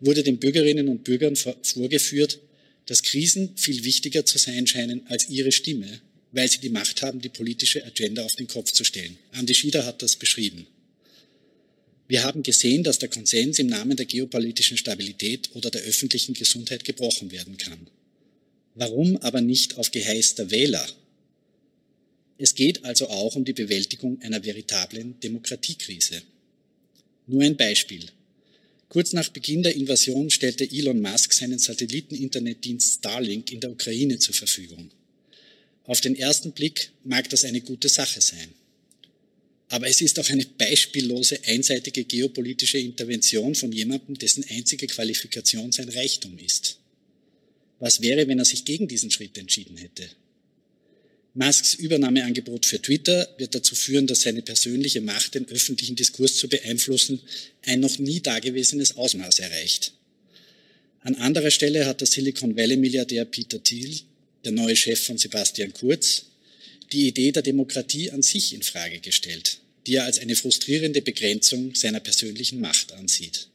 wurde 0.00 0.24
den 0.24 0.38
Bürgerinnen 0.38 0.88
und 0.88 1.04
Bürgern 1.04 1.36
vorgeführt, 1.36 2.40
dass 2.86 3.04
Krisen 3.04 3.56
viel 3.56 3.84
wichtiger 3.84 4.24
zu 4.26 4.38
sein 4.38 4.66
scheinen 4.66 5.06
als 5.06 5.28
ihre 5.28 5.52
Stimme, 5.52 6.00
weil 6.32 6.50
sie 6.50 6.58
die 6.58 6.68
Macht 6.68 7.02
haben, 7.02 7.20
die 7.20 7.28
politische 7.28 7.84
Agenda 7.84 8.24
auf 8.24 8.34
den 8.34 8.48
Kopf 8.48 8.72
zu 8.72 8.82
stellen. 8.84 9.16
Andi 9.30 9.54
Schieder 9.54 9.86
hat 9.86 10.02
das 10.02 10.16
beschrieben. 10.16 10.66
Wir 12.08 12.24
haben 12.24 12.42
gesehen, 12.42 12.82
dass 12.82 12.98
der 12.98 13.08
Konsens 13.08 13.60
im 13.60 13.68
Namen 13.68 13.96
der 13.96 14.06
geopolitischen 14.06 14.76
Stabilität 14.76 15.50
oder 15.54 15.70
der 15.70 15.82
öffentlichen 15.82 16.34
Gesundheit 16.34 16.84
gebrochen 16.84 17.30
werden 17.30 17.56
kann. 17.56 17.86
Warum 18.74 19.16
aber 19.18 19.40
nicht 19.40 19.76
auf 19.76 19.90
Geheiß 19.90 20.36
der 20.36 20.50
Wähler? 20.50 20.86
Es 22.38 22.54
geht 22.54 22.84
also 22.84 23.08
auch 23.08 23.36
um 23.36 23.44
die 23.44 23.52
Bewältigung 23.52 24.20
einer 24.22 24.42
veritablen 24.44 25.20
Demokratiekrise. 25.20 26.22
Nur 27.26 27.42
ein 27.42 27.56
Beispiel. 27.56 28.06
Kurz 28.88 29.12
nach 29.12 29.28
Beginn 29.28 29.62
der 29.62 29.74
Invasion 29.74 30.28
stellte 30.30 30.70
Elon 30.70 31.00
Musk 31.00 31.32
seinen 31.32 31.58
Satelliten-Internetdienst 31.58 32.98
Starlink 32.98 33.52
in 33.52 33.60
der 33.60 33.70
Ukraine 33.70 34.18
zur 34.18 34.34
Verfügung. 34.34 34.90
Auf 35.84 36.00
den 36.00 36.16
ersten 36.16 36.52
Blick 36.52 36.90
mag 37.04 37.28
das 37.30 37.44
eine 37.44 37.60
gute 37.60 37.88
Sache 37.88 38.20
sein. 38.20 38.48
Aber 39.68 39.88
es 39.88 40.00
ist 40.00 40.18
auch 40.18 40.28
eine 40.28 40.44
beispiellose, 40.44 41.40
einseitige 41.46 42.04
geopolitische 42.04 42.78
Intervention 42.78 43.54
von 43.54 43.72
jemandem, 43.72 44.18
dessen 44.18 44.44
einzige 44.50 44.86
Qualifikation 44.86 45.72
sein 45.72 45.88
Reichtum 45.88 46.38
ist. 46.38 46.78
Was 47.82 48.00
wäre, 48.00 48.28
wenn 48.28 48.38
er 48.38 48.44
sich 48.44 48.64
gegen 48.64 48.86
diesen 48.86 49.10
Schritt 49.10 49.36
entschieden 49.36 49.76
hätte? 49.76 50.08
Musks 51.34 51.74
Übernahmeangebot 51.74 52.64
für 52.64 52.80
Twitter 52.80 53.28
wird 53.38 53.56
dazu 53.56 53.74
führen, 53.74 54.06
dass 54.06 54.20
seine 54.20 54.40
persönliche 54.40 55.00
Macht, 55.00 55.34
den 55.34 55.48
öffentlichen 55.48 55.96
Diskurs 55.96 56.36
zu 56.36 56.48
beeinflussen, 56.48 57.20
ein 57.62 57.80
noch 57.80 57.98
nie 57.98 58.20
dagewesenes 58.20 58.96
Ausmaß 58.96 59.40
erreicht. 59.40 59.94
An 61.00 61.16
anderer 61.16 61.50
Stelle 61.50 61.84
hat 61.84 62.00
der 62.00 62.06
Silicon 62.06 62.56
Valley-Milliardär 62.56 63.24
Peter 63.24 63.60
Thiel, 63.60 64.02
der 64.44 64.52
neue 64.52 64.76
Chef 64.76 65.04
von 65.04 65.18
Sebastian 65.18 65.72
Kurz, 65.72 66.26
die 66.92 67.08
Idee 67.08 67.32
der 67.32 67.42
Demokratie 67.42 68.12
an 68.12 68.22
sich 68.22 68.54
in 68.54 68.62
Frage 68.62 69.00
gestellt, 69.00 69.58
die 69.88 69.96
er 69.96 70.04
als 70.04 70.20
eine 70.20 70.36
frustrierende 70.36 71.02
Begrenzung 71.02 71.74
seiner 71.74 71.98
persönlichen 71.98 72.60
Macht 72.60 72.92
ansieht. 72.92 73.48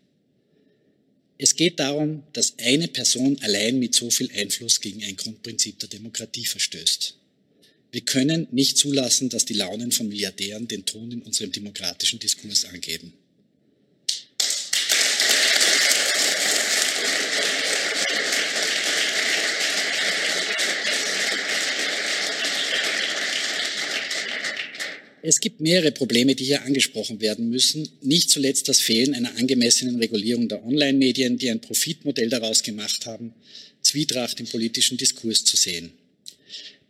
Es 1.37 1.55
geht 1.55 1.79
darum, 1.79 2.23
dass 2.33 2.57
eine 2.57 2.87
Person 2.87 3.37
allein 3.41 3.79
mit 3.79 3.93
so 3.93 4.09
viel 4.09 4.31
Einfluss 4.33 4.81
gegen 4.81 5.03
ein 5.03 5.15
Grundprinzip 5.15 5.79
der 5.79 5.89
Demokratie 5.89 6.45
verstößt. 6.45 7.15
Wir 7.91 8.01
können 8.01 8.47
nicht 8.51 8.77
zulassen, 8.77 9.29
dass 9.29 9.45
die 9.45 9.53
Launen 9.53 9.91
von 9.91 10.07
Milliardären 10.07 10.67
den 10.67 10.85
Ton 10.85 11.11
in 11.11 11.21
unserem 11.21 11.51
demokratischen 11.51 12.19
Diskurs 12.19 12.65
angeben. 12.65 13.13
Es 25.21 25.39
gibt 25.39 25.61
mehrere 25.61 25.91
Probleme, 25.91 26.35
die 26.35 26.45
hier 26.45 26.63
angesprochen 26.63 27.21
werden 27.21 27.49
müssen. 27.49 27.89
Nicht 28.01 28.29
zuletzt 28.29 28.69
das 28.69 28.79
Fehlen 28.79 29.13
einer 29.13 29.35
angemessenen 29.37 29.97
Regulierung 29.97 30.47
der 30.47 30.63
Online-Medien, 30.65 31.37
die 31.37 31.49
ein 31.49 31.61
Profitmodell 31.61 32.29
daraus 32.29 32.63
gemacht 32.63 33.05
haben, 33.05 33.33
Zwietracht 33.81 34.39
im 34.39 34.47
politischen 34.47 34.97
Diskurs 34.97 35.43
zu 35.43 35.57
sehen. 35.57 35.91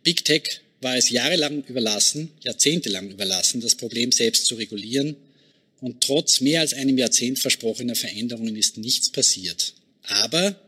Big 0.02 0.24
Tech 0.24 0.60
war 0.80 0.96
es 0.96 1.10
jahrelang 1.10 1.64
überlassen, 1.64 2.30
jahrzehntelang 2.42 3.10
überlassen, 3.10 3.60
das 3.60 3.74
Problem 3.74 4.12
selbst 4.12 4.46
zu 4.46 4.56
regulieren. 4.56 5.16
Und 5.80 6.02
trotz 6.02 6.40
mehr 6.40 6.60
als 6.60 6.74
einem 6.74 6.98
Jahrzehnt 6.98 7.38
versprochener 7.38 7.94
Veränderungen 7.94 8.56
ist 8.56 8.78
nichts 8.78 9.10
passiert. 9.10 9.74
Aber 10.02 10.60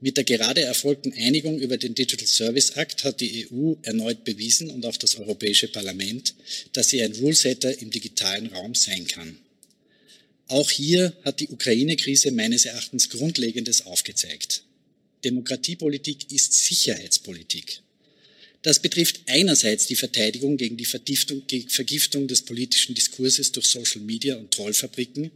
mit 0.00 0.16
der 0.16 0.24
gerade 0.24 0.62
erfolgten 0.62 1.12
Einigung 1.12 1.58
über 1.58 1.76
den 1.76 1.94
Digital 1.94 2.26
Service 2.26 2.70
Act 2.70 3.04
hat 3.04 3.20
die 3.20 3.46
EU 3.50 3.74
erneut 3.82 4.24
bewiesen 4.24 4.70
und 4.70 4.86
auch 4.86 4.96
das 4.96 5.16
Europäische 5.16 5.68
Parlament, 5.68 6.34
dass 6.72 6.88
sie 6.88 7.02
ein 7.02 7.12
Rulesetter 7.12 7.80
im 7.80 7.90
digitalen 7.90 8.46
Raum 8.46 8.74
sein 8.74 9.06
kann. 9.06 9.36
Auch 10.48 10.70
hier 10.70 11.12
hat 11.22 11.40
die 11.40 11.48
Ukraine-Krise 11.48 12.32
meines 12.32 12.64
Erachtens 12.64 13.10
Grundlegendes 13.10 13.86
aufgezeigt. 13.86 14.64
Demokratiepolitik 15.22 16.32
ist 16.32 16.54
Sicherheitspolitik. 16.54 17.82
Das 18.62 18.80
betrifft 18.80 19.20
einerseits 19.26 19.86
die 19.86 19.96
Verteidigung 19.96 20.56
gegen 20.56 20.76
die 20.76 20.84
Vergiftung 20.84 22.26
des 22.26 22.42
politischen 22.42 22.94
Diskurses 22.94 23.52
durch 23.52 23.66
Social 23.66 24.02
Media 24.02 24.36
und 24.36 24.50
Trollfabriken, 24.50 25.30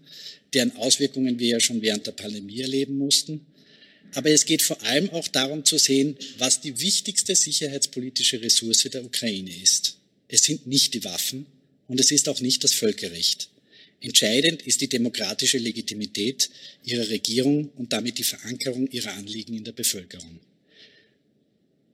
deren 0.52 0.76
Auswirkungen 0.76 1.38
wir 1.38 1.48
ja 1.48 1.60
schon 1.60 1.80
während 1.80 2.06
der 2.06 2.12
Pandemie 2.12 2.60
erleben 2.60 2.98
mussten. 2.98 3.46
Aber 4.14 4.30
es 4.30 4.44
geht 4.44 4.62
vor 4.62 4.80
allem 4.82 5.10
auch 5.10 5.28
darum 5.28 5.64
zu 5.64 5.76
sehen, 5.76 6.16
was 6.38 6.60
die 6.60 6.80
wichtigste 6.80 7.34
sicherheitspolitische 7.34 8.40
Ressource 8.40 8.88
der 8.90 9.04
Ukraine 9.04 9.54
ist. 9.62 9.98
Es 10.28 10.44
sind 10.44 10.66
nicht 10.66 10.94
die 10.94 11.04
Waffen 11.04 11.46
und 11.88 12.00
es 12.00 12.10
ist 12.10 12.28
auch 12.28 12.40
nicht 12.40 12.64
das 12.64 12.72
Völkerrecht. 12.72 13.50
Entscheidend 14.00 14.62
ist 14.62 14.80
die 14.80 14.88
demokratische 14.88 15.58
Legitimität 15.58 16.50
ihrer 16.84 17.08
Regierung 17.08 17.70
und 17.76 17.92
damit 17.92 18.18
die 18.18 18.24
Verankerung 18.24 18.88
ihrer 18.90 19.12
Anliegen 19.14 19.54
in 19.54 19.64
der 19.64 19.72
Bevölkerung. 19.72 20.40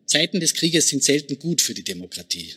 Zeiten 0.06 0.40
des 0.40 0.54
Krieges 0.54 0.88
sind 0.88 1.04
selten 1.04 1.38
gut 1.38 1.62
für 1.62 1.72
die 1.72 1.84
Demokratie. 1.84 2.54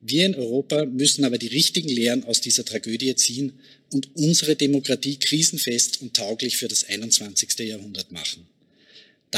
Wir 0.00 0.24
in 0.24 0.34
Europa 0.34 0.86
müssen 0.86 1.24
aber 1.24 1.36
die 1.36 1.48
richtigen 1.48 1.88
Lehren 1.88 2.24
aus 2.24 2.40
dieser 2.40 2.64
Tragödie 2.64 3.14
ziehen 3.16 3.52
und 3.92 4.08
unsere 4.14 4.56
Demokratie 4.56 5.18
krisenfest 5.18 6.00
und 6.00 6.14
tauglich 6.14 6.56
für 6.56 6.68
das 6.68 6.84
21. 6.84 7.58
Jahrhundert 7.60 8.12
machen. 8.12 8.46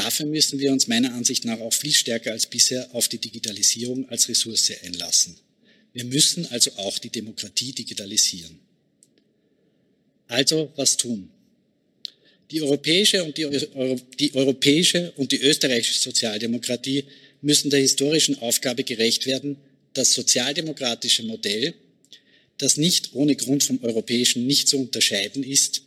Dafür 0.03 0.27
müssen 0.27 0.59
wir 0.59 0.71
uns 0.71 0.87
meiner 0.87 1.13
Ansicht 1.13 1.43
nach 1.43 1.59
auch 1.59 1.73
viel 1.73 1.91
stärker 1.91 2.31
als 2.31 2.45
bisher 2.45 2.87
auf 2.95 3.09
die 3.09 3.17
Digitalisierung 3.17 4.07
als 4.07 4.29
Ressource 4.29 4.71
einlassen. 4.81 5.35
Wir 5.91 6.05
müssen 6.05 6.45
also 6.45 6.71
auch 6.77 6.99
die 6.99 7.09
Demokratie 7.09 7.73
digitalisieren. 7.73 8.59
Also 10.27 10.71
was 10.77 10.95
tun? 10.95 11.29
Die 12.49 12.61
europäische 12.61 13.25
und 13.25 13.37
die, 13.37 13.45
Euro, 13.45 13.99
die 14.17 14.33
europäische 14.33 15.11
und 15.17 15.33
die 15.33 15.41
österreichische 15.41 15.99
Sozialdemokratie 15.99 17.03
müssen 17.41 17.69
der 17.69 17.81
historischen 17.81 18.39
Aufgabe 18.39 18.85
gerecht 18.85 19.25
werden, 19.25 19.57
das 19.91 20.13
sozialdemokratische 20.13 21.23
Modell, 21.23 21.73
das 22.57 22.77
nicht 22.77 23.09
ohne 23.15 23.35
Grund 23.35 23.65
vom 23.65 23.83
europäischen 23.83 24.47
nicht 24.47 24.69
zu 24.69 24.79
unterscheiden 24.79 25.43
ist, 25.43 25.81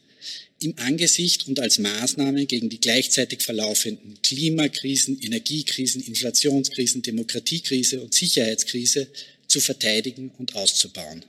im 0.63 0.79
Angesicht 0.79 1.49
und 1.49 1.61
als 1.61 1.79
Maßnahme 1.79 2.47
gegen 2.47 2.69
die 2.69 2.81
gleichzeitig 2.81 3.43
verlaufenden 3.43 4.21
Klimakrisen, 4.23 5.21
Energiekrisen, 5.21 6.03
Inflationskrisen, 6.03 7.03
Demokratiekrise 7.03 8.01
und 8.01 8.15
Sicherheitskrise 8.15 9.09
zu 9.47 9.61
verteidigen 9.61 10.31
und 10.39 10.55
auszubauen. 10.55 11.25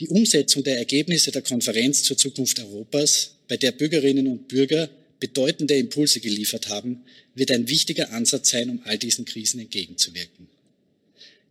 Die 0.00 0.08
Umsetzung 0.08 0.62
der 0.62 0.78
Ergebnisse 0.78 1.32
der 1.32 1.42
Konferenz 1.42 2.02
zur 2.02 2.16
Zukunft 2.16 2.60
Europas, 2.60 3.32
bei 3.48 3.56
der 3.56 3.72
Bürgerinnen 3.72 4.26
und 4.28 4.48
Bürger 4.48 4.88
bedeutende 5.18 5.74
Impulse 5.74 6.20
geliefert 6.20 6.68
haben, 6.68 7.02
wird 7.34 7.50
ein 7.50 7.68
wichtiger 7.68 8.12
Ansatz 8.12 8.50
sein, 8.50 8.70
um 8.70 8.80
all 8.84 8.98
diesen 8.98 9.24
Krisen 9.24 9.60
entgegenzuwirken. 9.60 10.48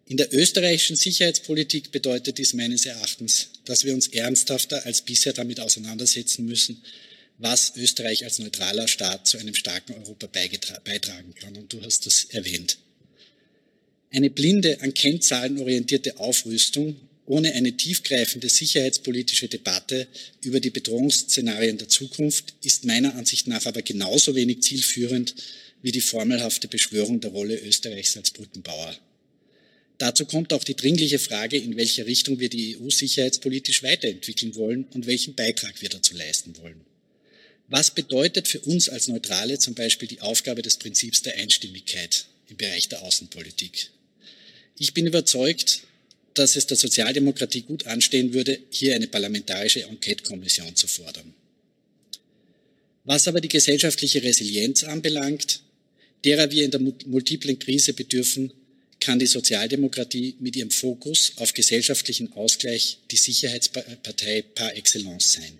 In 0.10 0.16
der 0.16 0.34
österreichischen 0.34 0.96
Sicherheitspolitik 0.96 1.92
bedeutet 1.92 2.38
dies 2.38 2.54
meines 2.54 2.86
Erachtens, 2.86 3.50
dass 3.66 3.84
wir 3.84 3.94
uns 3.94 4.08
ernsthafter 4.08 4.86
als 4.86 5.02
bisher 5.02 5.34
damit 5.34 5.60
auseinandersetzen 5.60 6.46
müssen, 6.46 6.82
was 7.40 7.74
Österreich 7.76 8.24
als 8.24 8.40
neutraler 8.40 8.88
Staat 8.88 9.28
zu 9.28 9.38
einem 9.38 9.54
starken 9.54 9.96
Europa 9.96 10.28
beitragen 10.28 11.36
kann. 11.36 11.58
Und 11.58 11.74
du 11.74 11.82
hast 11.82 12.06
das 12.06 12.24
erwähnt. 12.30 12.78
Eine 14.10 14.30
blinde, 14.30 14.80
an 14.82 14.94
Kennzahlen 14.94 15.60
orientierte 15.60 16.18
Aufrüstung 16.20 16.96
ohne 17.26 17.54
eine 17.54 17.76
tiefgreifende 17.76 18.48
sicherheitspolitische 18.48 19.50
Debatte 19.50 20.08
über 20.42 20.62
die 20.62 20.70
Bedrohungsszenarien 20.70 21.78
der 21.78 21.90
Zukunft 21.90 22.54
ist 22.64 22.86
meiner 22.86 23.16
Ansicht 23.16 23.48
nach 23.48 23.66
aber 23.66 23.82
genauso 23.82 24.34
wenig 24.34 24.62
zielführend 24.62 25.36
wie 25.82 25.92
die 25.92 26.00
formelhafte 26.00 26.70
Beschwörung 26.70 27.20
der 27.20 27.32
Rolle 27.32 27.60
Österreichs 27.60 28.16
als 28.16 28.32
Brückenbauer. 28.32 28.98
Dazu 29.98 30.26
kommt 30.26 30.54
auch 30.54 30.64
die 30.64 30.76
dringliche 30.76 31.18
Frage, 31.18 31.58
in 31.58 31.76
welche 31.76 32.06
Richtung 32.06 32.40
wir 32.40 32.50
die 32.50 32.78
EU 32.78 32.90
sicherheitspolitisch 32.90 33.82
weiterentwickeln 33.82 34.56
wollen 34.56 34.86
und 34.94 35.08
welchen 35.08 35.34
Beitrag 35.34 35.82
wir 35.82 35.90
dazu 35.90 36.16
leisten 36.16 36.56
wollen. 36.58 36.82
Was 37.68 37.92
bedeutet 37.92 38.48
für 38.48 38.60
uns 38.62 38.88
als 38.90 39.08
Neutrale 39.08 39.60
zum 39.60 39.74
Beispiel 39.74 40.08
die 40.08 40.22
Aufgabe 40.22 40.62
des 40.62 40.78
Prinzips 40.78 41.24
der 41.24 41.36
Einstimmigkeit 41.36 42.28
im 42.48 42.58
Bereich 42.58 42.88
der 42.88 43.02
Außenpolitik? 43.02 43.90
Ich 44.78 44.94
bin 44.94 45.08
überzeugt, 45.08 45.82
dass 46.36 46.56
es 46.56 46.68
der 46.68 46.78
Sozialdemokratie 46.78 47.62
gut 47.62 47.88
anstehen 47.88 48.34
würde, 48.34 48.60
hier 48.70 48.96
eine 48.96 49.08
parlamentarische 49.08 49.84
Enquete-Kommission 49.84 50.76
zu 50.76 50.88
fordern. 50.88 51.34
Was 53.04 53.28
aber 53.28 53.42
die 53.42 53.48
gesellschaftliche 53.48 54.22
Resilienz 54.22 54.84
anbelangt, 54.84 55.62
derer 56.24 56.52
wir 56.52 56.64
in 56.64 56.72
der 56.72 56.82
multiplen 57.06 57.58
Krise 57.58 57.94
bedürfen, 57.94 58.52
kann 59.00 59.20
die 59.20 59.28
Sozialdemokratie 59.28 60.36
mit 60.40 60.56
ihrem 60.56 60.72
Fokus 60.72 61.34
auf 61.38 61.54
gesellschaftlichen 61.54 62.34
Ausgleich 62.34 63.00
die 63.12 63.18
Sicherheitspartei 63.18 64.42
par 64.42 64.76
excellence 64.76 65.34
sein. 65.34 65.60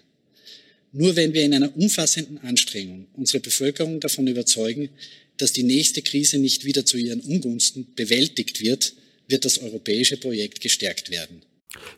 Nur 0.92 1.16
wenn 1.16 1.34
wir 1.34 1.44
in 1.44 1.54
einer 1.54 1.76
umfassenden 1.76 2.40
Anstrengung 2.40 3.08
unsere 3.14 3.40
Bevölkerung 3.40 4.00
davon 4.00 4.28
überzeugen, 4.28 4.90
dass 5.38 5.54
die 5.54 5.64
nächste 5.64 6.02
Krise 6.02 6.40
nicht 6.40 6.66
wieder 6.66 6.86
zu 6.86 6.98
ihren 6.98 7.22
Ungunsten 7.22 7.88
bewältigt 7.96 8.62
wird, 8.62 8.94
wird 9.28 9.46
das 9.46 9.60
europäische 9.60 10.18
Projekt 10.18 10.62
gestärkt 10.62 11.10
werden. 11.10 11.42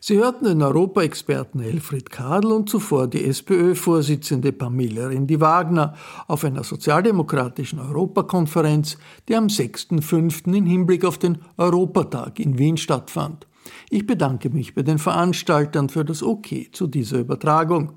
Sie 0.00 0.18
hörten 0.18 0.46
den 0.46 0.62
Europaexperten 0.62 1.60
Elfried 1.60 2.10
Kadel 2.10 2.52
und 2.52 2.68
zuvor 2.68 3.06
die 3.06 3.24
SPÖ-Vorsitzende 3.24 4.52
Pamela 4.52 5.08
Rendi-Wagner 5.08 5.94
auf 6.26 6.44
einer 6.44 6.64
sozialdemokratischen 6.64 7.78
Europakonferenz, 7.78 8.98
die 9.28 9.36
am 9.36 9.46
6.5. 9.46 10.52
in 10.54 10.66
Hinblick 10.66 11.04
auf 11.04 11.18
den 11.18 11.38
Europatag 11.56 12.40
in 12.40 12.58
Wien 12.58 12.76
stattfand. 12.78 13.46
Ich 13.90 14.06
bedanke 14.06 14.50
mich 14.50 14.74
bei 14.74 14.82
den 14.82 14.98
Veranstaltern 14.98 15.88
für 15.88 16.04
das 16.04 16.22
Okay 16.22 16.68
zu 16.72 16.86
dieser 16.86 17.18
Übertragung. 17.18 17.92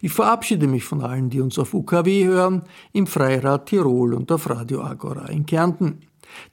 Ich 0.00 0.12
verabschiede 0.12 0.68
mich 0.68 0.84
von 0.84 1.02
allen, 1.02 1.30
die 1.30 1.40
uns 1.40 1.58
auf 1.58 1.74
UKW 1.74 2.24
hören, 2.24 2.62
im 2.92 3.06
Freirad 3.06 3.66
Tirol 3.66 4.14
und 4.14 4.30
auf 4.30 4.48
Radio 4.48 4.82
Agora 4.82 5.26
in 5.26 5.44
Kärnten. 5.44 6.00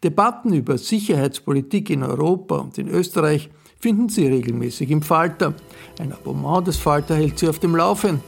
Debatten 0.03 0.53
über 0.53 0.77
Sicherheitspolitik 0.77 1.89
in 1.89 2.03
Europa 2.03 2.57
und 2.57 2.77
in 2.77 2.87
Österreich 2.87 3.49
finden 3.83 4.07
Sie 4.07 4.25
regelmäßig 4.25 4.89
im 4.91 5.01
Falter. 5.01 5.53
Ein 5.99 6.13
Abonnement 6.13 6.65
des 6.65 6.77
Falter 6.77 7.17
hält 7.17 7.37
Sie 7.37 7.49
auf 7.49 7.59
dem 7.59 7.75
Laufenden. 7.75 8.21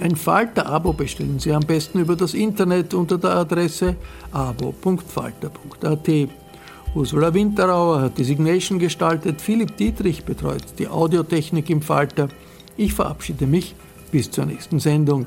Ein 0.00 0.16
Falter-Abo 0.16 0.94
bestellen 0.94 1.38
Sie 1.38 1.52
am 1.52 1.62
besten 1.62 2.00
über 2.00 2.16
das 2.16 2.32
Internet 2.32 2.94
unter 2.94 3.18
der 3.18 3.36
Adresse 3.36 3.96
abo.falter.at. 4.32 6.08
Ursula 6.94 7.34
Winterauer 7.34 8.00
hat 8.00 8.16
die 8.16 8.24
Signation 8.24 8.78
gestaltet, 8.78 9.42
Philipp 9.42 9.76
Dietrich 9.76 10.24
betreut 10.24 10.64
die 10.78 10.88
Audiotechnik 10.88 11.68
im 11.68 11.82
Falter. 11.82 12.28
Ich 12.78 12.94
verabschiede 12.94 13.46
mich 13.46 13.74
bis 14.10 14.30
zur 14.30 14.46
nächsten 14.46 14.80
Sendung. 14.80 15.26